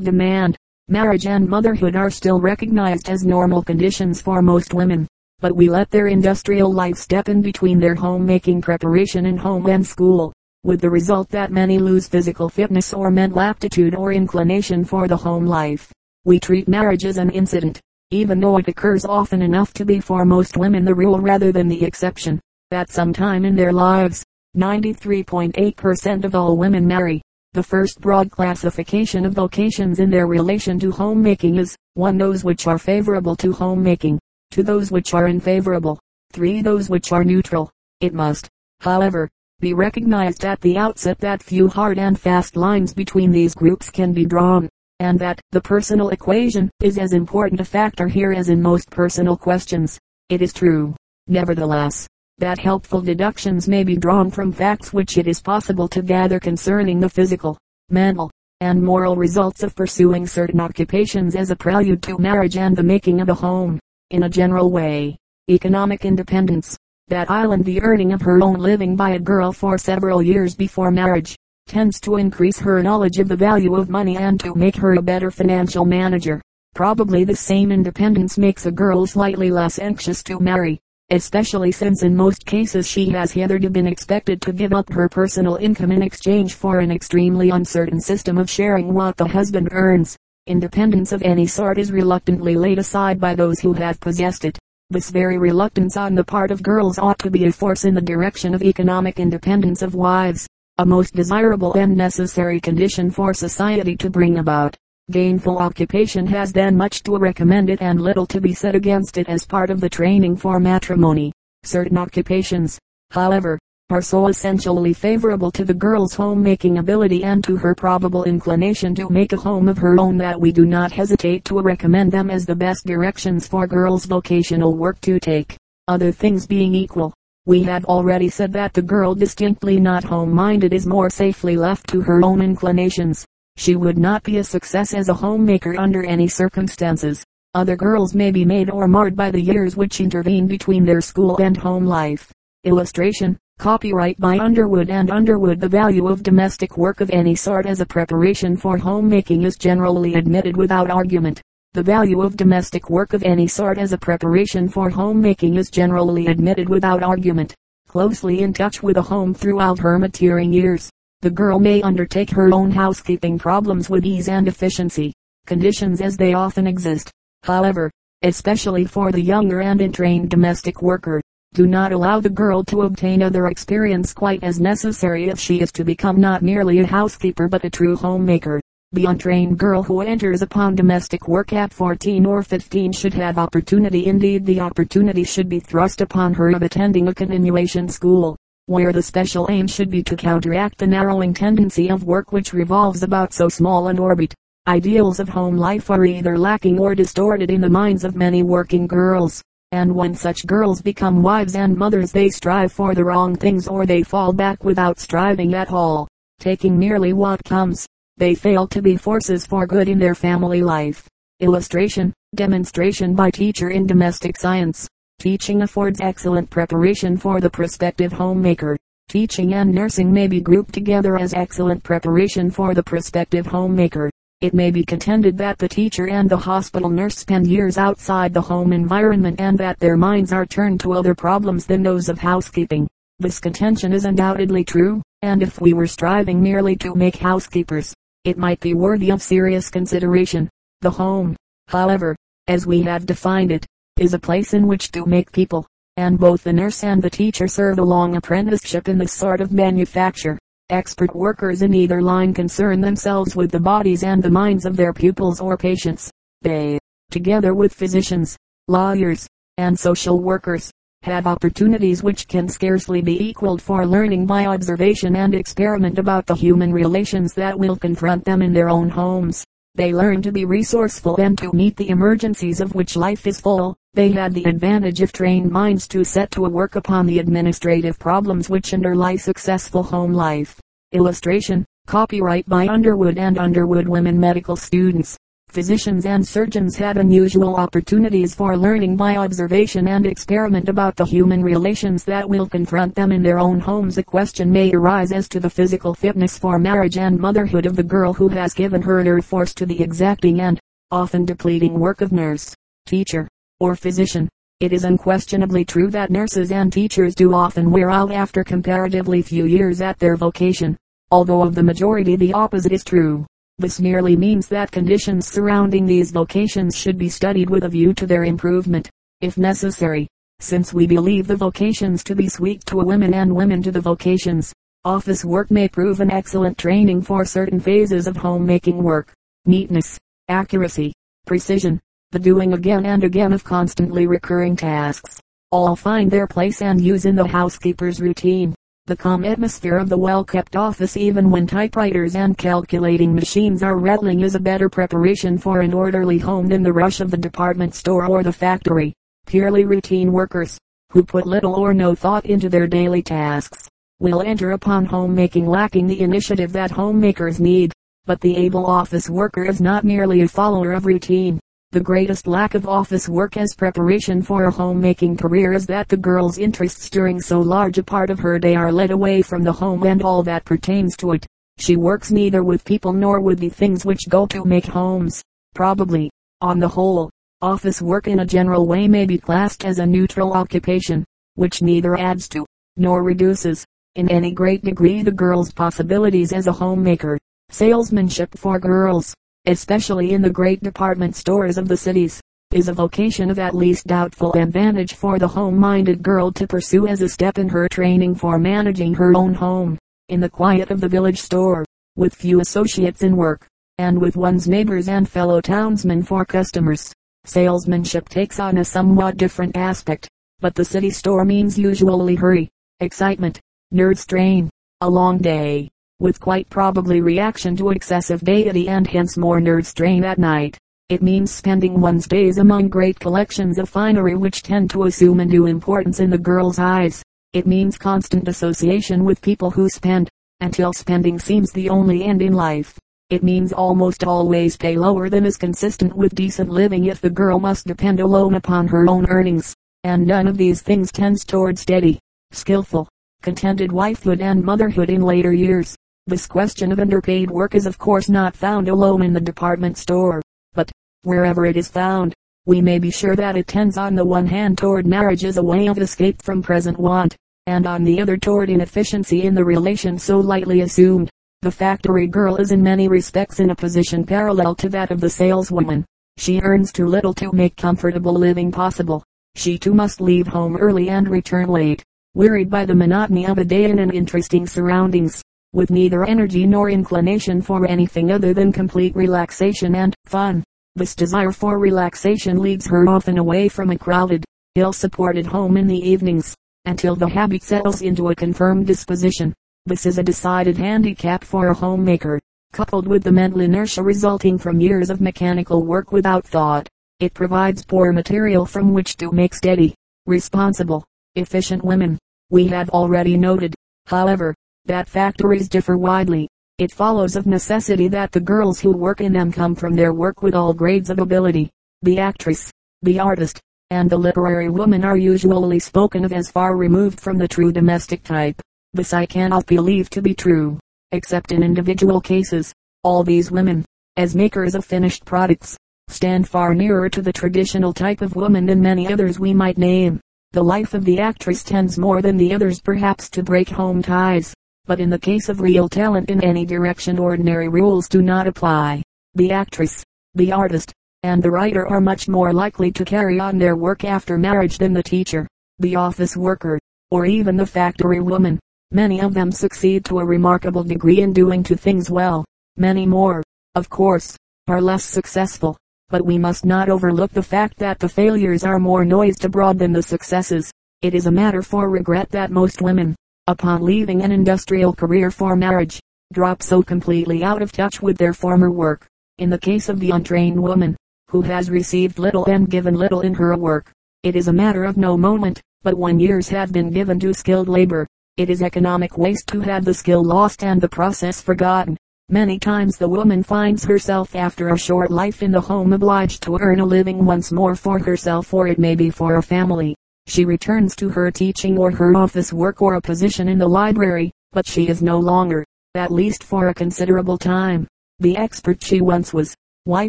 demand. 0.00 0.56
Marriage 0.88 1.26
and 1.26 1.48
motherhood 1.48 1.96
are 1.96 2.10
still 2.10 2.40
recognized 2.40 3.08
as 3.08 3.24
normal 3.24 3.62
conditions 3.62 4.20
for 4.20 4.42
most 4.42 4.74
women, 4.74 5.08
but 5.40 5.54
we 5.54 5.68
let 5.68 5.90
their 5.90 6.06
industrial 6.06 6.72
life 6.72 6.96
step 6.96 7.28
in 7.28 7.42
between 7.42 7.78
their 7.78 7.94
homemaking 7.94 8.62
preparation 8.62 9.26
and 9.26 9.38
home 9.38 9.66
and 9.66 9.86
school, 9.86 10.32
with 10.64 10.80
the 10.80 10.90
result 10.90 11.28
that 11.28 11.52
many 11.52 11.78
lose 11.78 12.08
physical 12.08 12.48
fitness 12.48 12.92
or 12.92 13.10
mental 13.10 13.40
aptitude 13.40 13.94
or 13.94 14.12
inclination 14.12 14.84
for 14.84 15.06
the 15.06 15.16
home 15.16 15.46
life. 15.46 15.92
We 16.24 16.40
treat 16.40 16.66
marriage 16.66 17.04
as 17.04 17.18
an 17.18 17.30
incident, 17.30 17.80
even 18.10 18.40
though 18.40 18.56
it 18.56 18.68
occurs 18.68 19.04
often 19.04 19.42
enough 19.42 19.72
to 19.74 19.84
be 19.84 20.00
for 20.00 20.24
most 20.24 20.56
women 20.56 20.84
the 20.84 20.94
rule 20.94 21.20
rather 21.20 21.52
than 21.52 21.68
the 21.68 21.84
exception. 21.84 22.40
At 22.72 22.90
some 22.90 23.12
time 23.12 23.44
in 23.44 23.54
their 23.54 23.72
lives, 23.72 24.24
93.8% 24.56 26.24
of 26.24 26.34
all 26.34 26.56
women 26.56 26.86
marry. 26.86 27.22
The 27.52 27.62
first 27.62 28.00
broad 28.00 28.30
classification 28.30 29.24
of 29.24 29.34
vocations 29.34 30.00
in 30.00 30.10
their 30.10 30.26
relation 30.26 30.78
to 30.80 30.90
homemaking 30.90 31.56
is 31.56 31.76
1. 31.94 32.18
Those 32.18 32.42
which 32.42 32.66
are 32.66 32.78
favorable 32.78 33.36
to 33.36 33.52
homemaking. 33.52 34.18
2. 34.56 34.62
Those 34.62 34.90
which 34.90 35.12
are 35.12 35.28
unfavorable. 35.28 35.98
3. 36.32 36.62
Those 36.62 36.88
which 36.88 37.12
are 37.12 37.24
neutral. 37.24 37.70
It 38.00 38.14
must, 38.14 38.48
however, 38.80 39.28
be 39.60 39.74
recognized 39.74 40.46
at 40.46 40.62
the 40.62 40.78
outset 40.78 41.18
that 41.18 41.42
few 41.42 41.68
hard 41.68 41.98
and 41.98 42.18
fast 42.18 42.56
lines 42.56 42.94
between 42.94 43.30
these 43.30 43.54
groups 43.54 43.90
can 43.90 44.14
be 44.14 44.24
drawn, 44.24 44.66
and 44.98 45.18
that 45.18 45.38
the 45.50 45.60
personal 45.60 46.08
equation 46.08 46.70
is 46.80 46.96
as 46.96 47.12
important 47.12 47.60
a 47.60 47.66
factor 47.66 48.08
here 48.08 48.32
as 48.32 48.48
in 48.48 48.62
most 48.62 48.88
personal 48.88 49.36
questions. 49.36 49.98
It 50.30 50.40
is 50.40 50.54
true, 50.54 50.96
nevertheless, 51.26 52.06
that 52.38 52.58
helpful 52.58 53.02
deductions 53.02 53.68
may 53.68 53.84
be 53.84 53.98
drawn 53.98 54.30
from 54.30 54.52
facts 54.52 54.90
which 54.90 55.18
it 55.18 55.28
is 55.28 55.42
possible 55.42 55.86
to 55.88 56.00
gather 56.00 56.40
concerning 56.40 56.98
the 56.98 57.10
physical, 57.10 57.58
mental, 57.90 58.30
and 58.62 58.82
moral 58.82 59.16
results 59.16 59.62
of 59.62 59.76
pursuing 59.76 60.26
certain 60.26 60.60
occupations 60.60 61.36
as 61.36 61.50
a 61.50 61.56
prelude 61.56 62.02
to 62.04 62.16
marriage 62.16 62.56
and 62.56 62.74
the 62.74 62.82
making 62.82 63.20
of 63.20 63.28
a 63.28 63.34
home. 63.34 63.78
In 64.10 64.22
a 64.22 64.28
general 64.28 64.70
way, 64.70 65.16
economic 65.50 66.04
independence, 66.04 66.76
that 67.08 67.30
island 67.30 67.64
the 67.64 67.82
earning 67.82 68.12
of 68.12 68.22
her 68.22 68.42
own 68.42 68.54
living 68.54 68.94
by 68.94 69.10
a 69.10 69.18
girl 69.18 69.52
for 69.52 69.76
several 69.76 70.22
years 70.22 70.54
before 70.54 70.90
marriage, 70.90 71.36
tends 71.66 72.00
to 72.00 72.16
increase 72.16 72.58
her 72.58 72.82
knowledge 72.82 73.18
of 73.18 73.28
the 73.28 73.36
value 73.36 73.74
of 73.74 73.90
money 73.90 74.16
and 74.16 74.38
to 74.40 74.54
make 74.54 74.76
her 74.76 74.94
a 74.94 75.02
better 75.02 75.30
financial 75.30 75.84
manager. 75.84 76.40
Probably 76.74 77.24
the 77.24 77.34
same 77.34 77.72
independence 77.72 78.38
makes 78.38 78.66
a 78.66 78.70
girl 78.70 79.06
slightly 79.06 79.50
less 79.50 79.78
anxious 79.78 80.22
to 80.24 80.38
marry 80.38 80.80
especially 81.10 81.70
since 81.70 82.02
in 82.02 82.16
most 82.16 82.44
cases 82.44 82.84
she 82.84 83.08
has 83.10 83.30
hitherto 83.30 83.70
been 83.70 83.86
expected 83.86 84.42
to 84.42 84.52
give 84.52 84.72
up 84.72 84.92
her 84.92 85.08
personal 85.08 85.54
income 85.54 85.92
in 85.92 86.02
exchange 86.02 86.54
for 86.54 86.80
an 86.80 86.90
extremely 86.90 87.50
uncertain 87.50 88.00
system 88.00 88.36
of 88.36 88.50
sharing 88.50 88.92
what 88.92 89.16
the 89.16 89.28
husband 89.28 89.68
earns. 89.70 90.16
Independence 90.48 91.10
of 91.10 91.24
any 91.24 91.44
sort 91.44 91.76
is 91.76 91.90
reluctantly 91.90 92.54
laid 92.54 92.78
aside 92.78 93.18
by 93.18 93.34
those 93.34 93.58
who 93.58 93.72
have 93.72 93.98
possessed 93.98 94.44
it. 94.44 94.56
This 94.90 95.10
very 95.10 95.38
reluctance 95.38 95.96
on 95.96 96.14
the 96.14 96.22
part 96.22 96.52
of 96.52 96.62
girls 96.62 97.00
ought 97.00 97.18
to 97.18 97.32
be 97.32 97.46
a 97.46 97.52
force 97.52 97.84
in 97.84 97.94
the 97.94 98.00
direction 98.00 98.54
of 98.54 98.62
economic 98.62 99.18
independence 99.18 99.82
of 99.82 99.96
wives, 99.96 100.46
a 100.78 100.86
most 100.86 101.16
desirable 101.16 101.72
and 101.74 101.96
necessary 101.96 102.60
condition 102.60 103.10
for 103.10 103.34
society 103.34 103.96
to 103.96 104.08
bring 104.08 104.38
about. 104.38 104.76
Gainful 105.10 105.58
occupation 105.58 106.28
has 106.28 106.52
then 106.52 106.76
much 106.76 107.02
to 107.02 107.18
recommend 107.18 107.68
it 107.68 107.82
and 107.82 108.00
little 108.00 108.26
to 108.26 108.40
be 108.40 108.54
said 108.54 108.76
against 108.76 109.18
it 109.18 109.28
as 109.28 109.44
part 109.44 109.68
of 109.68 109.80
the 109.80 109.88
training 109.88 110.36
for 110.36 110.60
matrimony. 110.60 111.32
Certain 111.64 111.98
occupations, 111.98 112.78
however, 113.10 113.58
are 113.90 114.02
so 114.02 114.28
essentially 114.28 114.92
favorable 114.92 115.50
to 115.50 115.64
the 115.64 115.74
girl's 115.74 116.14
homemaking 116.14 116.78
ability 116.78 117.24
and 117.24 117.44
to 117.44 117.56
her 117.56 117.74
probable 117.74 118.24
inclination 118.24 118.94
to 118.94 119.08
make 119.08 119.32
a 119.32 119.36
home 119.36 119.68
of 119.68 119.78
her 119.78 119.98
own 119.98 120.16
that 120.16 120.40
we 120.40 120.52
do 120.52 120.64
not 120.64 120.90
hesitate 120.90 121.44
to 121.44 121.60
recommend 121.60 122.10
them 122.10 122.30
as 122.30 122.44
the 122.44 122.54
best 122.54 122.84
directions 122.84 123.46
for 123.46 123.66
girls' 123.66 124.04
vocational 124.04 124.76
work 124.76 125.00
to 125.00 125.20
take. 125.20 125.56
Other 125.88 126.10
things 126.10 126.46
being 126.46 126.74
equal, 126.74 127.14
we 127.44 127.62
have 127.62 127.84
already 127.84 128.28
said 128.28 128.52
that 128.52 128.74
the 128.74 128.82
girl 128.82 129.14
distinctly 129.14 129.78
not 129.78 130.04
home-minded 130.04 130.72
is 130.72 130.86
more 130.86 131.08
safely 131.08 131.56
left 131.56 131.88
to 131.88 132.00
her 132.00 132.24
own 132.24 132.42
inclinations 132.42 133.24
she 133.56 133.74
would 133.74 133.96
not 133.96 134.22
be 134.22 134.36
a 134.36 134.44
success 134.44 134.92
as 134.92 135.08
a 135.08 135.14
homemaker 135.14 135.78
under 135.78 136.04
any 136.04 136.28
circumstances. 136.28 137.24
Other 137.54 137.74
girls 137.74 138.14
may 138.14 138.30
be 138.30 138.44
made 138.44 138.68
or 138.68 138.86
marred 138.86 139.16
by 139.16 139.30
the 139.30 139.40
years 139.40 139.76
which 139.76 140.00
intervene 140.00 140.46
between 140.46 140.84
their 140.84 141.00
school 141.00 141.38
and 141.38 141.56
home 141.56 141.86
life. 141.86 142.30
Illustration, 142.64 143.38
copyright 143.58 144.20
by 144.20 144.38
Underwood 144.38 144.90
and 144.90 145.10
Underwood 145.10 145.60
The 145.60 145.68
value 145.68 146.06
of 146.06 146.22
domestic 146.22 146.76
work 146.76 147.00
of 147.00 147.10
any 147.10 147.34
sort 147.34 147.66
as 147.66 147.80
a 147.80 147.86
preparation 147.86 148.56
for 148.56 148.76
homemaking 148.76 149.42
is 149.42 149.56
generally 149.56 150.14
admitted 150.14 150.56
without 150.56 150.90
argument. 150.90 151.42
The 151.72 151.82
value 151.82 152.20
of 152.20 152.36
domestic 152.36 152.90
work 152.90 153.12
of 153.12 153.22
any 153.22 153.48
sort 153.48 153.78
as 153.78 153.92
a 153.92 153.98
preparation 153.98 154.68
for 154.68 154.90
homemaking 154.90 155.56
is 155.56 155.70
generally 155.70 156.26
admitted 156.26 156.68
without 156.68 157.02
argument. 157.02 157.54
Closely 157.88 158.42
in 158.42 158.52
touch 158.52 158.82
with 158.82 158.98
a 158.98 159.02
home 159.02 159.32
throughout 159.32 159.78
her 159.78 159.98
maturing 159.98 160.52
years, 160.52 160.90
the 161.22 161.30
girl 161.30 161.58
may 161.58 161.82
undertake 161.82 162.30
her 162.30 162.52
own 162.52 162.70
housekeeping 162.70 163.38
problems 163.38 163.88
with 163.88 164.04
ease 164.04 164.28
and 164.28 164.48
efficiency. 164.48 165.12
Conditions 165.46 166.00
as 166.00 166.16
they 166.16 166.34
often 166.34 166.66
exist, 166.66 167.10
however, 167.42 167.90
especially 168.22 168.84
for 168.84 169.12
the 169.12 169.20
younger 169.20 169.60
and 169.60 169.80
untrained 169.80 170.30
domestic 170.30 170.82
worker, 170.82 171.20
do 171.56 171.66
not 171.66 171.90
allow 171.90 172.20
the 172.20 172.28
girl 172.28 172.62
to 172.62 172.82
obtain 172.82 173.22
other 173.22 173.46
experience 173.46 174.12
quite 174.12 174.44
as 174.44 174.60
necessary 174.60 175.30
if 175.30 175.38
she 175.40 175.62
is 175.62 175.72
to 175.72 175.84
become 175.84 176.20
not 176.20 176.42
merely 176.42 176.80
a 176.80 176.86
housekeeper 176.86 177.48
but 177.48 177.64
a 177.64 177.70
true 177.70 177.96
homemaker. 177.96 178.60
The 178.92 179.06
untrained 179.06 179.56
girl 179.56 179.82
who 179.82 180.02
enters 180.02 180.42
upon 180.42 180.74
domestic 180.74 181.28
work 181.28 181.54
at 181.54 181.72
14 181.72 182.26
or 182.26 182.42
15 182.42 182.92
should 182.92 183.14
have 183.14 183.38
opportunity 183.38 184.04
indeed 184.04 184.44
the 184.44 184.60
opportunity 184.60 185.24
should 185.24 185.48
be 185.48 185.58
thrust 185.58 186.02
upon 186.02 186.34
her 186.34 186.50
of 186.50 186.60
attending 186.60 187.08
a 187.08 187.14
continuation 187.14 187.88
school 187.88 188.36
where 188.66 188.92
the 188.92 189.02
special 189.02 189.46
aim 189.48 189.66
should 189.66 189.88
be 189.88 190.02
to 190.02 190.14
counteract 190.14 190.76
the 190.76 190.86
narrowing 190.86 191.32
tendency 191.32 191.88
of 191.88 192.04
work 192.04 192.32
which 192.32 192.52
revolves 192.52 193.02
about 193.02 193.32
so 193.32 193.48
small 193.48 193.88
an 193.88 193.98
orbit. 193.98 194.34
Ideals 194.68 195.20
of 195.20 195.30
home 195.30 195.56
life 195.56 195.88
are 195.88 196.04
either 196.04 196.36
lacking 196.36 196.78
or 196.78 196.94
distorted 196.94 197.50
in 197.50 197.62
the 197.62 197.70
minds 197.70 198.04
of 198.04 198.14
many 198.14 198.42
working 198.42 198.86
girls, 198.86 199.42
and 199.76 199.94
when 199.94 200.14
such 200.14 200.46
girls 200.46 200.82
become 200.82 201.22
wives 201.22 201.54
and 201.54 201.76
mothers 201.76 202.10
they 202.10 202.28
strive 202.30 202.72
for 202.72 202.94
the 202.94 203.04
wrong 203.04 203.36
things 203.36 203.68
or 203.68 203.86
they 203.86 204.02
fall 204.02 204.32
back 204.32 204.64
without 204.64 204.98
striving 204.98 205.54
at 205.54 205.70
all, 205.70 206.08
taking 206.40 206.78
merely 206.78 207.12
what 207.12 207.44
comes. 207.44 207.86
They 208.16 208.34
fail 208.34 208.66
to 208.68 208.80
be 208.80 208.96
forces 208.96 209.46
for 209.46 209.66
good 209.66 209.88
in 209.88 209.98
their 209.98 210.14
family 210.14 210.62
life. 210.62 211.06
Illustration, 211.40 212.12
demonstration 212.34 213.14
by 213.14 213.30
teacher 213.30 213.68
in 213.68 213.86
domestic 213.86 214.38
science. 214.38 214.88
Teaching 215.18 215.62
affords 215.62 216.00
excellent 216.00 216.48
preparation 216.48 217.16
for 217.16 217.40
the 217.40 217.50
prospective 217.50 218.12
homemaker. 218.12 218.76
Teaching 219.08 219.54
and 219.54 219.72
nursing 219.72 220.12
may 220.12 220.26
be 220.26 220.40
grouped 220.40 220.72
together 220.72 221.16
as 221.16 221.34
excellent 221.34 221.82
preparation 221.84 222.50
for 222.50 222.74
the 222.74 222.82
prospective 222.82 223.46
homemaker. 223.46 224.10
It 224.42 224.52
may 224.52 224.70
be 224.70 224.84
contended 224.84 225.38
that 225.38 225.56
the 225.56 225.68
teacher 225.68 226.08
and 226.08 226.28
the 226.28 226.36
hospital 226.36 226.90
nurse 226.90 227.16
spend 227.16 227.46
years 227.46 227.78
outside 227.78 228.34
the 228.34 228.42
home 228.42 228.70
environment 228.70 229.40
and 229.40 229.56
that 229.56 229.78
their 229.78 229.96
minds 229.96 230.30
are 230.30 230.44
turned 230.44 230.78
to 230.80 230.92
other 230.92 231.14
problems 231.14 231.64
than 231.64 231.82
those 231.82 232.10
of 232.10 232.18
housekeeping. 232.18 232.86
This 233.18 233.40
contention 233.40 233.94
is 233.94 234.04
undoubtedly 234.04 234.62
true, 234.62 235.00
and 235.22 235.42
if 235.42 235.58
we 235.58 235.72
were 235.72 235.86
striving 235.86 236.42
merely 236.42 236.76
to 236.76 236.94
make 236.94 237.16
housekeepers, 237.16 237.94
it 238.24 238.36
might 238.36 238.60
be 238.60 238.74
worthy 238.74 239.08
of 239.08 239.22
serious 239.22 239.70
consideration. 239.70 240.50
The 240.82 240.90
home, 240.90 241.34
however, 241.68 242.14
as 242.46 242.66
we 242.66 242.82
have 242.82 243.06
defined 243.06 243.50
it, 243.50 243.64
is 243.98 244.12
a 244.12 244.18
place 244.18 244.52
in 244.52 244.66
which 244.66 244.92
to 244.92 245.06
make 245.06 245.32
people, 245.32 245.66
and 245.96 246.18
both 246.18 246.44
the 246.44 246.52
nurse 246.52 246.84
and 246.84 247.00
the 247.00 247.08
teacher 247.08 247.48
serve 247.48 247.78
a 247.78 247.82
long 247.82 248.16
apprenticeship 248.16 248.86
in 248.86 248.98
this 248.98 249.14
sort 249.14 249.40
of 249.40 249.50
manufacture. 249.50 250.38
Expert 250.70 251.14
workers 251.14 251.62
in 251.62 251.72
either 251.72 252.02
line 252.02 252.34
concern 252.34 252.80
themselves 252.80 253.36
with 253.36 253.52
the 253.52 253.60
bodies 253.60 254.02
and 254.02 254.20
the 254.20 254.28
minds 254.28 254.64
of 254.64 254.76
their 254.76 254.92
pupils 254.92 255.40
or 255.40 255.56
patients. 255.56 256.10
They, 256.42 256.80
together 257.12 257.54
with 257.54 257.72
physicians, 257.72 258.36
lawyers, 258.66 259.28
and 259.58 259.78
social 259.78 260.20
workers, 260.20 260.68
have 261.02 261.28
opportunities 261.28 262.02
which 262.02 262.26
can 262.26 262.48
scarcely 262.48 263.00
be 263.00 263.28
equaled 263.28 263.62
for 263.62 263.86
learning 263.86 264.26
by 264.26 264.46
observation 264.46 265.14
and 265.14 265.36
experiment 265.36 266.00
about 266.00 266.26
the 266.26 266.34
human 266.34 266.72
relations 266.72 267.32
that 267.34 267.56
will 267.56 267.76
confront 267.76 268.24
them 268.24 268.42
in 268.42 268.52
their 268.52 268.68
own 268.68 268.88
homes. 268.88 269.44
They 269.76 269.92
learn 269.92 270.22
to 270.22 270.32
be 270.32 270.46
resourceful 270.46 271.16
and 271.18 271.36
to 271.36 271.52
meet 271.52 271.76
the 271.76 271.90
emergencies 271.90 272.62
of 272.62 272.74
which 272.74 272.96
life 272.96 273.26
is 273.26 273.42
full. 273.42 273.76
They 273.92 274.10
had 274.10 274.32
the 274.32 274.44
advantage 274.44 275.02
of 275.02 275.12
trained 275.12 275.50
minds 275.50 275.86
to 275.88 276.02
set 276.02 276.30
to 276.30 276.40
work 276.40 276.76
upon 276.76 277.04
the 277.04 277.18
administrative 277.18 277.98
problems 277.98 278.48
which 278.48 278.72
underlie 278.72 279.16
successful 279.16 279.82
home 279.82 280.14
life. 280.14 280.58
Illustration, 280.92 281.66
copyright 281.86 282.48
by 282.48 282.66
Underwood 282.68 283.18
and 283.18 283.36
Underwood 283.36 283.86
Women 283.86 284.18
Medical 284.18 284.56
Students. 284.56 285.18
Physicians 285.56 286.04
and 286.04 286.28
surgeons 286.28 286.76
had 286.76 286.98
unusual 286.98 287.56
opportunities 287.56 288.34
for 288.34 288.58
learning 288.58 288.94
by 288.94 289.16
observation 289.16 289.88
and 289.88 290.04
experiment 290.04 290.68
about 290.68 290.94
the 290.96 291.04
human 291.06 291.42
relations 291.42 292.04
that 292.04 292.28
will 292.28 292.46
confront 292.46 292.94
them 292.94 293.10
in 293.10 293.22
their 293.22 293.38
own 293.38 293.58
homes. 293.58 293.96
A 293.96 294.02
question 294.02 294.52
may 294.52 294.70
arise 294.74 295.12
as 295.12 295.30
to 295.30 295.40
the 295.40 295.48
physical 295.48 295.94
fitness 295.94 296.36
for 296.38 296.58
marriage 296.58 296.98
and 296.98 297.18
motherhood 297.18 297.64
of 297.64 297.74
the 297.74 297.82
girl 297.82 298.12
who 298.12 298.28
has 298.28 298.52
given 298.52 298.82
her 298.82 299.02
nerve 299.02 299.24
force 299.24 299.54
to 299.54 299.64
the 299.64 299.82
exacting 299.82 300.42
and 300.42 300.60
often 300.90 301.24
depleting 301.24 301.80
work 301.80 302.02
of 302.02 302.12
nurse, 302.12 302.54
teacher, 302.84 303.26
or 303.58 303.74
physician. 303.74 304.28
It 304.60 304.74
is 304.74 304.84
unquestionably 304.84 305.64
true 305.64 305.88
that 305.88 306.10
nurses 306.10 306.52
and 306.52 306.70
teachers 306.70 307.14
do 307.14 307.32
often 307.32 307.70
wear 307.70 307.88
out 307.90 308.12
after 308.12 308.44
comparatively 308.44 309.22
few 309.22 309.46
years 309.46 309.80
at 309.80 309.98
their 309.98 310.16
vocation, 310.16 310.76
although 311.10 311.42
of 311.42 311.54
the 311.54 311.62
majority 311.62 312.14
the 312.14 312.34
opposite 312.34 312.72
is 312.72 312.84
true. 312.84 313.24
This 313.58 313.80
merely 313.80 314.16
means 314.16 314.48
that 314.48 314.70
conditions 314.70 315.26
surrounding 315.26 315.86
these 315.86 316.10
vocations 316.10 316.76
should 316.76 316.98
be 316.98 317.08
studied 317.08 317.48
with 317.48 317.64
a 317.64 317.68
view 317.70 317.94
to 317.94 318.06
their 318.06 318.24
improvement, 318.24 318.90
if 319.22 319.38
necessary. 319.38 320.08
Since 320.40 320.74
we 320.74 320.86
believe 320.86 321.26
the 321.26 321.36
vocations 321.36 322.04
to 322.04 322.14
be 322.14 322.28
sweet 322.28 322.66
to 322.66 322.76
women 322.76 323.14
and 323.14 323.34
women 323.34 323.62
to 323.62 323.72
the 323.72 323.80
vocations, 323.80 324.52
office 324.84 325.24
work 325.24 325.50
may 325.50 325.68
prove 325.68 326.00
an 326.00 326.10
excellent 326.10 326.58
training 326.58 327.00
for 327.00 327.24
certain 327.24 327.58
phases 327.58 328.06
of 328.06 328.18
homemaking 328.18 328.82
work. 328.82 329.14
Neatness, 329.46 329.98
accuracy, 330.28 330.92
precision, 331.26 331.80
the 332.10 332.18
doing 332.18 332.52
again 332.52 332.84
and 332.84 333.04
again 333.04 333.32
of 333.32 333.42
constantly 333.42 334.06
recurring 334.06 334.56
tasks, 334.56 335.18
all 335.50 335.76
find 335.76 336.10
their 336.10 336.26
place 336.26 336.60
and 336.60 336.78
use 336.80 337.06
in 337.06 337.16
the 337.16 337.26
housekeeper's 337.26 338.02
routine. 338.02 338.54
The 338.86 338.96
calm 338.96 339.24
atmosphere 339.24 339.78
of 339.78 339.88
the 339.88 339.98
well-kept 339.98 340.54
office 340.54 340.96
even 340.96 341.28
when 341.28 341.44
typewriters 341.44 342.14
and 342.14 342.38
calculating 342.38 343.12
machines 343.12 343.60
are 343.64 343.76
rattling 343.76 344.20
is 344.20 344.36
a 344.36 344.40
better 344.40 344.68
preparation 344.68 345.38
for 345.38 345.60
an 345.60 345.74
orderly 345.74 346.18
home 346.18 346.46
than 346.46 346.62
the 346.62 346.72
rush 346.72 347.00
of 347.00 347.10
the 347.10 347.16
department 347.16 347.74
store 347.74 348.06
or 348.06 348.22
the 348.22 348.32
factory. 348.32 348.94
Purely 349.26 349.64
routine 349.64 350.12
workers, 350.12 350.56
who 350.92 351.02
put 351.02 351.26
little 351.26 351.56
or 351.56 351.74
no 351.74 351.96
thought 351.96 352.26
into 352.26 352.48
their 352.48 352.68
daily 352.68 353.02
tasks, 353.02 353.68
will 353.98 354.22
enter 354.22 354.52
upon 354.52 354.84
homemaking 354.84 355.48
lacking 355.48 355.88
the 355.88 356.00
initiative 356.00 356.52
that 356.52 356.70
homemakers 356.70 357.40
need. 357.40 357.72
But 358.04 358.20
the 358.20 358.36
able 358.36 358.66
office 358.66 359.10
worker 359.10 359.44
is 359.44 359.60
not 359.60 359.82
merely 359.82 360.20
a 360.20 360.28
follower 360.28 360.70
of 360.70 360.86
routine. 360.86 361.40
The 361.72 361.80
greatest 361.80 362.28
lack 362.28 362.54
of 362.54 362.68
office 362.68 363.08
work 363.08 363.36
as 363.36 363.52
preparation 363.54 364.22
for 364.22 364.44
a 364.44 364.50
homemaking 364.52 365.16
career 365.16 365.52
is 365.52 365.66
that 365.66 365.88
the 365.88 365.96
girl's 365.96 366.38
interests 366.38 366.88
during 366.88 367.20
so 367.20 367.40
large 367.40 367.76
a 367.76 367.82
part 367.82 368.08
of 368.08 368.20
her 368.20 368.38
day 368.38 368.54
are 368.54 368.70
led 368.70 368.92
away 368.92 369.20
from 369.20 369.42
the 369.42 369.52
home 369.52 369.82
and 369.82 370.00
all 370.00 370.22
that 370.22 370.44
pertains 370.44 370.96
to 370.98 371.12
it. 371.12 371.26
She 371.58 371.76
works 371.76 372.12
neither 372.12 372.44
with 372.44 372.64
people 372.64 372.92
nor 372.92 373.20
with 373.20 373.40
the 373.40 373.48
things 373.48 373.84
which 373.84 374.08
go 374.08 374.26
to 374.28 374.44
make 374.44 374.64
homes. 374.64 375.22
Probably, 375.54 376.08
on 376.40 376.60
the 376.60 376.68
whole, 376.68 377.10
office 377.42 377.82
work 377.82 378.06
in 378.06 378.20
a 378.20 378.26
general 378.26 378.66
way 378.66 378.86
may 378.86 379.04
be 379.04 379.18
classed 379.18 379.64
as 379.64 379.80
a 379.80 379.86
neutral 379.86 380.34
occupation, 380.34 381.04
which 381.34 381.62
neither 381.62 381.98
adds 381.98 382.28
to, 382.28 382.46
nor 382.76 383.02
reduces, 383.02 383.66
in 383.96 384.08
any 384.08 384.30
great 384.30 384.64
degree 384.64 385.02
the 385.02 385.10
girl's 385.10 385.52
possibilities 385.52 386.32
as 386.32 386.46
a 386.46 386.52
homemaker. 386.52 387.18
Salesmanship 387.50 388.38
for 388.38 388.58
girls 388.60 389.14
especially 389.46 390.12
in 390.12 390.22
the 390.22 390.30
great 390.30 390.62
department 390.62 391.14
stores 391.14 391.56
of 391.56 391.68
the 391.68 391.76
cities, 391.76 392.20
is 392.52 392.68
a 392.68 392.72
vocation 392.72 393.30
of 393.30 393.38
at 393.38 393.54
least 393.54 393.86
doubtful 393.86 394.32
advantage 394.34 394.94
for 394.94 395.18
the 395.18 395.28
home-minded 395.28 396.02
girl 396.02 396.32
to 396.32 396.46
pursue 396.46 396.86
as 396.86 397.02
a 397.02 397.08
step 397.08 397.38
in 397.38 397.48
her 397.48 397.68
training 397.68 398.14
for 398.14 398.38
managing 398.38 398.94
her 398.94 399.16
own 399.16 399.34
home, 399.34 399.78
in 400.08 400.20
the 400.20 400.28
quiet 400.28 400.70
of 400.70 400.80
the 400.80 400.88
village 400.88 401.20
store, 401.20 401.64
with 401.96 402.14
few 402.14 402.40
associates 402.40 403.02
in 403.02 403.16
work, 403.16 403.46
and 403.78 404.00
with 404.00 404.16
one's 404.16 404.48
neighbors 404.48 404.88
and 404.88 405.08
fellow 405.08 405.40
townsmen 405.40 406.02
for 406.02 406.24
customers. 406.24 406.92
Salesmanship 407.24 408.08
takes 408.08 408.38
on 408.38 408.58
a 408.58 408.64
somewhat 408.64 409.16
different 409.16 409.56
aspect, 409.56 410.08
but 410.40 410.54
the 410.54 410.64
city 410.64 410.90
store 410.90 411.24
means 411.24 411.58
usually 411.58 412.14
hurry, 412.14 412.48
excitement, 412.80 413.40
nerve 413.70 413.98
strain, 413.98 414.50
a 414.80 414.88
long 414.88 415.18
day, 415.18 415.68
with 415.98 416.20
quite 416.20 416.48
probably 416.50 417.00
reaction 417.00 417.56
to 417.56 417.70
excessive 417.70 418.22
gaiety 418.22 418.68
and 418.68 418.86
hence 418.86 419.16
more 419.16 419.40
nerve 419.40 419.66
strain 419.66 420.04
at 420.04 420.18
night. 420.18 420.58
It 420.90 421.02
means 421.02 421.30
spending 421.30 421.80
one's 421.80 422.06
days 422.06 422.36
among 422.36 422.68
great 422.68 423.00
collections 423.00 423.58
of 423.58 423.70
finery 423.70 424.14
which 424.14 424.42
tend 424.42 424.68
to 424.70 424.84
assume 424.84 425.20
a 425.20 425.24
new 425.24 425.46
importance 425.46 425.98
in 425.98 426.10
the 426.10 426.18
girl's 426.18 426.58
eyes. 426.58 427.02
It 427.32 427.46
means 427.46 427.78
constant 427.78 428.28
association 428.28 429.04
with 429.04 429.22
people 429.22 429.50
who 429.50 429.70
spend, 429.70 430.10
until 430.40 430.74
spending 430.74 431.18
seems 431.18 431.50
the 431.50 431.70
only 431.70 432.04
end 432.04 432.20
in 432.20 432.34
life. 432.34 432.78
It 433.08 433.22
means 433.22 433.54
almost 433.54 434.04
always 434.04 434.56
pay 434.56 434.76
lower 434.76 435.08
than 435.08 435.24
is 435.24 435.38
consistent 435.38 435.96
with 435.96 436.14
decent 436.14 436.50
living 436.50 436.84
if 436.84 437.00
the 437.00 437.08
girl 437.08 437.38
must 437.38 437.66
depend 437.66 438.00
alone 438.00 438.34
upon 438.34 438.68
her 438.68 438.86
own 438.88 439.06
earnings, 439.06 439.54
and 439.82 440.06
none 440.06 440.26
of 440.26 440.36
these 440.36 440.60
things 440.60 440.92
tends 440.92 441.24
toward 441.24 441.58
steady, 441.58 441.98
skillful, 442.32 442.86
contented 443.22 443.70
wifehood 443.70 444.20
and 444.20 444.44
motherhood 444.44 444.90
in 444.90 445.00
later 445.00 445.32
years. 445.32 445.74
This 446.08 446.28
question 446.28 446.70
of 446.70 446.78
underpaid 446.78 447.32
work 447.32 447.56
is 447.56 447.66
of 447.66 447.78
course 447.78 448.08
not 448.08 448.36
found 448.36 448.68
alone 448.68 449.02
in 449.02 449.12
the 449.12 449.20
department 449.20 449.76
store, 449.76 450.22
but, 450.52 450.70
wherever 451.02 451.46
it 451.46 451.56
is 451.56 451.66
found, 451.66 452.14
we 452.44 452.60
may 452.60 452.78
be 452.78 452.92
sure 452.92 453.16
that 453.16 453.36
it 453.36 453.48
tends 453.48 453.76
on 453.76 453.96
the 453.96 454.04
one 454.04 454.28
hand 454.28 454.56
toward 454.56 454.86
marriage 454.86 455.24
as 455.24 455.36
a 455.36 455.42
way 455.42 455.66
of 455.66 455.78
escape 455.78 456.22
from 456.22 456.44
present 456.44 456.78
want, 456.78 457.16
and 457.48 457.66
on 457.66 457.82
the 457.82 458.00
other 458.00 458.16
toward 458.16 458.50
inefficiency 458.50 459.24
in 459.24 459.34
the 459.34 459.44
relation 459.44 459.98
so 459.98 460.20
lightly 460.20 460.60
assumed. 460.60 461.10
The 461.42 461.50
factory 461.50 462.06
girl 462.06 462.36
is 462.36 462.52
in 462.52 462.62
many 462.62 462.86
respects 462.86 463.40
in 463.40 463.50
a 463.50 463.56
position 463.56 464.06
parallel 464.06 464.54
to 464.56 464.68
that 464.68 464.92
of 464.92 465.00
the 465.00 465.10
saleswoman. 465.10 465.84
She 466.18 466.40
earns 466.40 466.70
too 466.70 466.86
little 466.86 467.14
to 467.14 467.32
make 467.32 467.56
comfortable 467.56 468.14
living 468.14 468.52
possible. 468.52 469.02
She 469.34 469.58
too 469.58 469.74
must 469.74 470.00
leave 470.00 470.28
home 470.28 470.56
early 470.56 470.88
and 470.88 471.08
return 471.08 471.48
late, 471.48 471.82
wearied 472.14 472.48
by 472.48 472.64
the 472.64 472.76
monotony 472.76 473.26
of 473.26 473.38
a 473.38 473.44
day 473.44 473.64
in 473.64 473.80
an 473.80 473.90
interesting 473.90 474.46
surroundings 474.46 475.20
with 475.56 475.70
neither 475.70 476.04
energy 476.04 476.46
nor 476.46 476.68
inclination 476.68 477.40
for 477.40 477.66
anything 477.66 478.12
other 478.12 478.34
than 478.34 478.52
complete 478.52 478.94
relaxation 478.94 479.74
and 479.74 479.94
fun. 480.04 480.44
This 480.74 480.94
desire 480.94 481.32
for 481.32 481.58
relaxation 481.58 482.36
leads 482.36 482.66
her 482.66 482.86
often 482.86 483.16
away 483.16 483.48
from 483.48 483.70
a 483.70 483.78
crowded, 483.78 484.22
ill-supported 484.54 485.24
home 485.24 485.56
in 485.56 485.66
the 485.66 485.88
evenings, 485.88 486.36
until 486.66 486.94
the 486.94 487.08
habit 487.08 487.42
settles 487.42 487.80
into 487.80 488.10
a 488.10 488.14
confirmed 488.14 488.66
disposition. 488.66 489.32
This 489.64 489.86
is 489.86 489.96
a 489.96 490.02
decided 490.02 490.58
handicap 490.58 491.24
for 491.24 491.48
a 491.48 491.54
homemaker, 491.54 492.20
coupled 492.52 492.86
with 492.86 493.02
the 493.02 493.10
mental 493.10 493.40
inertia 493.40 493.82
resulting 493.82 494.36
from 494.36 494.60
years 494.60 494.90
of 494.90 495.00
mechanical 495.00 495.64
work 495.64 495.90
without 495.90 496.26
thought. 496.26 496.68
It 497.00 497.14
provides 497.14 497.64
poor 497.64 497.94
material 497.94 498.44
from 498.44 498.74
which 498.74 498.98
to 498.98 499.10
make 499.10 499.32
steady, 499.34 499.74
responsible, 500.04 500.84
efficient 501.14 501.64
women. 501.64 501.98
We 502.28 502.46
have 502.48 502.68
already 502.68 503.16
noted, 503.16 503.54
however, 503.86 504.34
that 504.66 504.88
factories 504.88 505.48
differ 505.48 505.76
widely. 505.76 506.28
It 506.58 506.72
follows 506.72 507.16
of 507.16 507.26
necessity 507.26 507.86
that 507.88 508.12
the 508.12 508.20
girls 508.20 508.60
who 508.60 508.72
work 508.72 509.00
in 509.02 509.12
them 509.12 509.30
come 509.30 509.54
from 509.54 509.74
their 509.74 509.92
work 509.92 510.22
with 510.22 510.34
all 510.34 510.54
grades 510.54 510.88
of 510.88 510.98
ability. 510.98 511.50
The 511.82 511.98
actress, 511.98 512.50
the 512.82 512.98
artist, 512.98 513.40
and 513.70 513.90
the 513.90 513.98
literary 513.98 514.48
woman 514.48 514.82
are 514.82 514.96
usually 514.96 515.58
spoken 515.58 516.04
of 516.04 516.12
as 516.12 516.30
far 516.30 516.56
removed 516.56 516.98
from 516.98 517.18
the 517.18 517.28
true 517.28 517.52
domestic 517.52 518.02
type. 518.02 518.40
This 518.72 518.94
I 518.94 519.04
cannot 519.04 519.46
believe 519.46 519.90
to 519.90 520.00
be 520.00 520.14
true, 520.14 520.58
except 520.92 521.30
in 521.30 521.42
individual 521.42 522.00
cases. 522.00 522.54
All 522.82 523.04
these 523.04 523.30
women, 523.30 523.64
as 523.96 524.16
makers 524.16 524.54
of 524.54 524.64
finished 524.64 525.04
products, 525.04 525.58
stand 525.88 526.26
far 526.26 526.54
nearer 526.54 526.88
to 526.88 527.02
the 527.02 527.12
traditional 527.12 527.72
type 527.72 528.00
of 528.00 528.16
woman 528.16 528.46
than 528.46 528.62
many 528.62 528.90
others 528.90 529.20
we 529.20 529.34
might 529.34 529.58
name. 529.58 530.00
The 530.32 530.42
life 530.42 530.74
of 530.74 530.84
the 530.84 531.00
actress 531.00 531.42
tends 531.42 531.78
more 531.78 532.00
than 532.00 532.16
the 532.16 532.32
others 532.32 532.60
perhaps 532.60 533.10
to 533.10 533.22
break 533.22 533.50
home 533.50 533.82
ties 533.82 534.34
but 534.66 534.80
in 534.80 534.90
the 534.90 534.98
case 534.98 535.28
of 535.28 535.40
real 535.40 535.68
talent 535.68 536.10
in 536.10 536.22
any 536.22 536.44
direction 536.44 536.98
ordinary 536.98 537.48
rules 537.48 537.88
do 537.88 538.02
not 538.02 538.26
apply. 538.26 538.82
The 539.14 539.30
actress, 539.30 539.84
the 540.14 540.32
artist, 540.32 540.72
and 541.02 541.22
the 541.22 541.30
writer 541.30 541.66
are 541.66 541.80
much 541.80 542.08
more 542.08 542.32
likely 542.32 542.72
to 542.72 542.84
carry 542.84 543.20
on 543.20 543.38
their 543.38 543.56
work 543.56 543.84
after 543.84 544.18
marriage 544.18 544.58
than 544.58 544.72
the 544.72 544.82
teacher, 544.82 545.28
the 545.60 545.76
office 545.76 546.16
worker, 546.16 546.58
or 546.90 547.06
even 547.06 547.36
the 547.36 547.46
factory 547.46 548.00
woman. 548.00 548.38
Many 548.72 549.00
of 549.00 549.14
them 549.14 549.30
succeed 549.30 549.84
to 549.84 550.00
a 550.00 550.04
remarkable 550.04 550.64
degree 550.64 551.00
in 551.00 551.12
doing 551.12 551.42
two 551.42 551.54
things 551.54 551.90
well. 551.90 552.24
Many 552.56 552.86
more, 552.86 553.22
of 553.54 553.70
course, 553.70 554.16
are 554.48 554.60
less 554.60 554.84
successful. 554.84 555.56
But 555.88 556.04
we 556.04 556.18
must 556.18 556.44
not 556.44 556.68
overlook 556.68 557.12
the 557.12 557.22
fact 557.22 557.58
that 557.58 557.78
the 557.78 557.88
failures 557.88 558.42
are 558.42 558.58
more 558.58 558.84
noised 558.84 559.24
abroad 559.24 559.60
than 559.60 559.72
the 559.72 559.82
successes. 559.82 560.50
It 560.82 560.94
is 560.94 561.06
a 561.06 561.12
matter 561.12 561.42
for 561.42 561.70
regret 561.70 562.10
that 562.10 562.32
most 562.32 562.60
women, 562.60 562.96
upon 563.28 563.64
leaving 563.64 564.02
an 564.02 564.12
industrial 564.12 564.72
career 564.72 565.10
for 565.10 565.34
marriage, 565.34 565.80
drop 566.12 566.42
so 566.42 566.62
completely 566.62 567.24
out 567.24 567.42
of 567.42 567.50
touch 567.50 567.82
with 567.82 567.98
their 567.98 568.12
former 568.12 568.50
work. 568.50 568.86
In 569.18 569.30
the 569.30 569.38
case 569.38 569.68
of 569.68 569.80
the 569.80 569.90
untrained 569.90 570.40
woman, 570.40 570.76
who 571.10 571.22
has 571.22 571.50
received 571.50 571.98
little 571.98 572.24
and 572.26 572.48
given 572.48 572.74
little 572.74 573.00
in 573.00 573.14
her 573.14 573.36
work, 573.36 573.72
it 574.04 574.14
is 574.14 574.28
a 574.28 574.32
matter 574.32 574.64
of 574.64 574.76
no 574.76 574.96
moment, 574.96 575.40
but 575.62 575.76
when 575.76 575.98
years 575.98 576.28
have 576.28 576.52
been 576.52 576.70
given 576.70 577.00
to 577.00 577.12
skilled 577.12 577.48
labor, 577.48 577.86
it 578.16 578.30
is 578.30 578.42
economic 578.42 578.96
waste 578.96 579.26
to 579.28 579.40
have 579.40 579.64
the 579.64 579.74
skill 579.74 580.04
lost 580.04 580.44
and 580.44 580.60
the 580.60 580.68
process 580.68 581.20
forgotten. 581.20 581.76
Many 582.08 582.38
times 582.38 582.78
the 582.78 582.88
woman 582.88 583.24
finds 583.24 583.64
herself 583.64 584.14
after 584.14 584.50
a 584.50 584.58
short 584.58 584.92
life 584.92 585.24
in 585.24 585.32
the 585.32 585.40
home 585.40 585.72
obliged 585.72 586.22
to 586.22 586.38
earn 586.40 586.60
a 586.60 586.64
living 586.64 587.04
once 587.04 587.32
more 587.32 587.56
for 587.56 587.80
herself 587.80 588.32
or 588.32 588.46
it 588.46 588.60
may 588.60 588.76
be 588.76 588.90
for 588.90 589.16
a 589.16 589.22
family. 589.22 589.74
She 590.08 590.24
returns 590.24 590.76
to 590.76 590.88
her 590.90 591.10
teaching 591.10 591.58
or 591.58 591.70
her 591.72 591.96
office 591.96 592.32
work 592.32 592.62
or 592.62 592.74
a 592.74 592.80
position 592.80 593.28
in 593.28 593.38
the 593.38 593.48
library, 593.48 594.12
but 594.32 594.46
she 594.46 594.68
is 594.68 594.80
no 594.82 594.98
longer, 594.98 595.44
at 595.74 595.90
least 595.90 596.22
for 596.22 596.48
a 596.48 596.54
considerable 596.54 597.18
time, 597.18 597.66
the 597.98 598.16
expert 598.16 598.62
she 598.62 598.80
once 598.80 599.12
was. 599.12 599.34
Why 599.64 599.88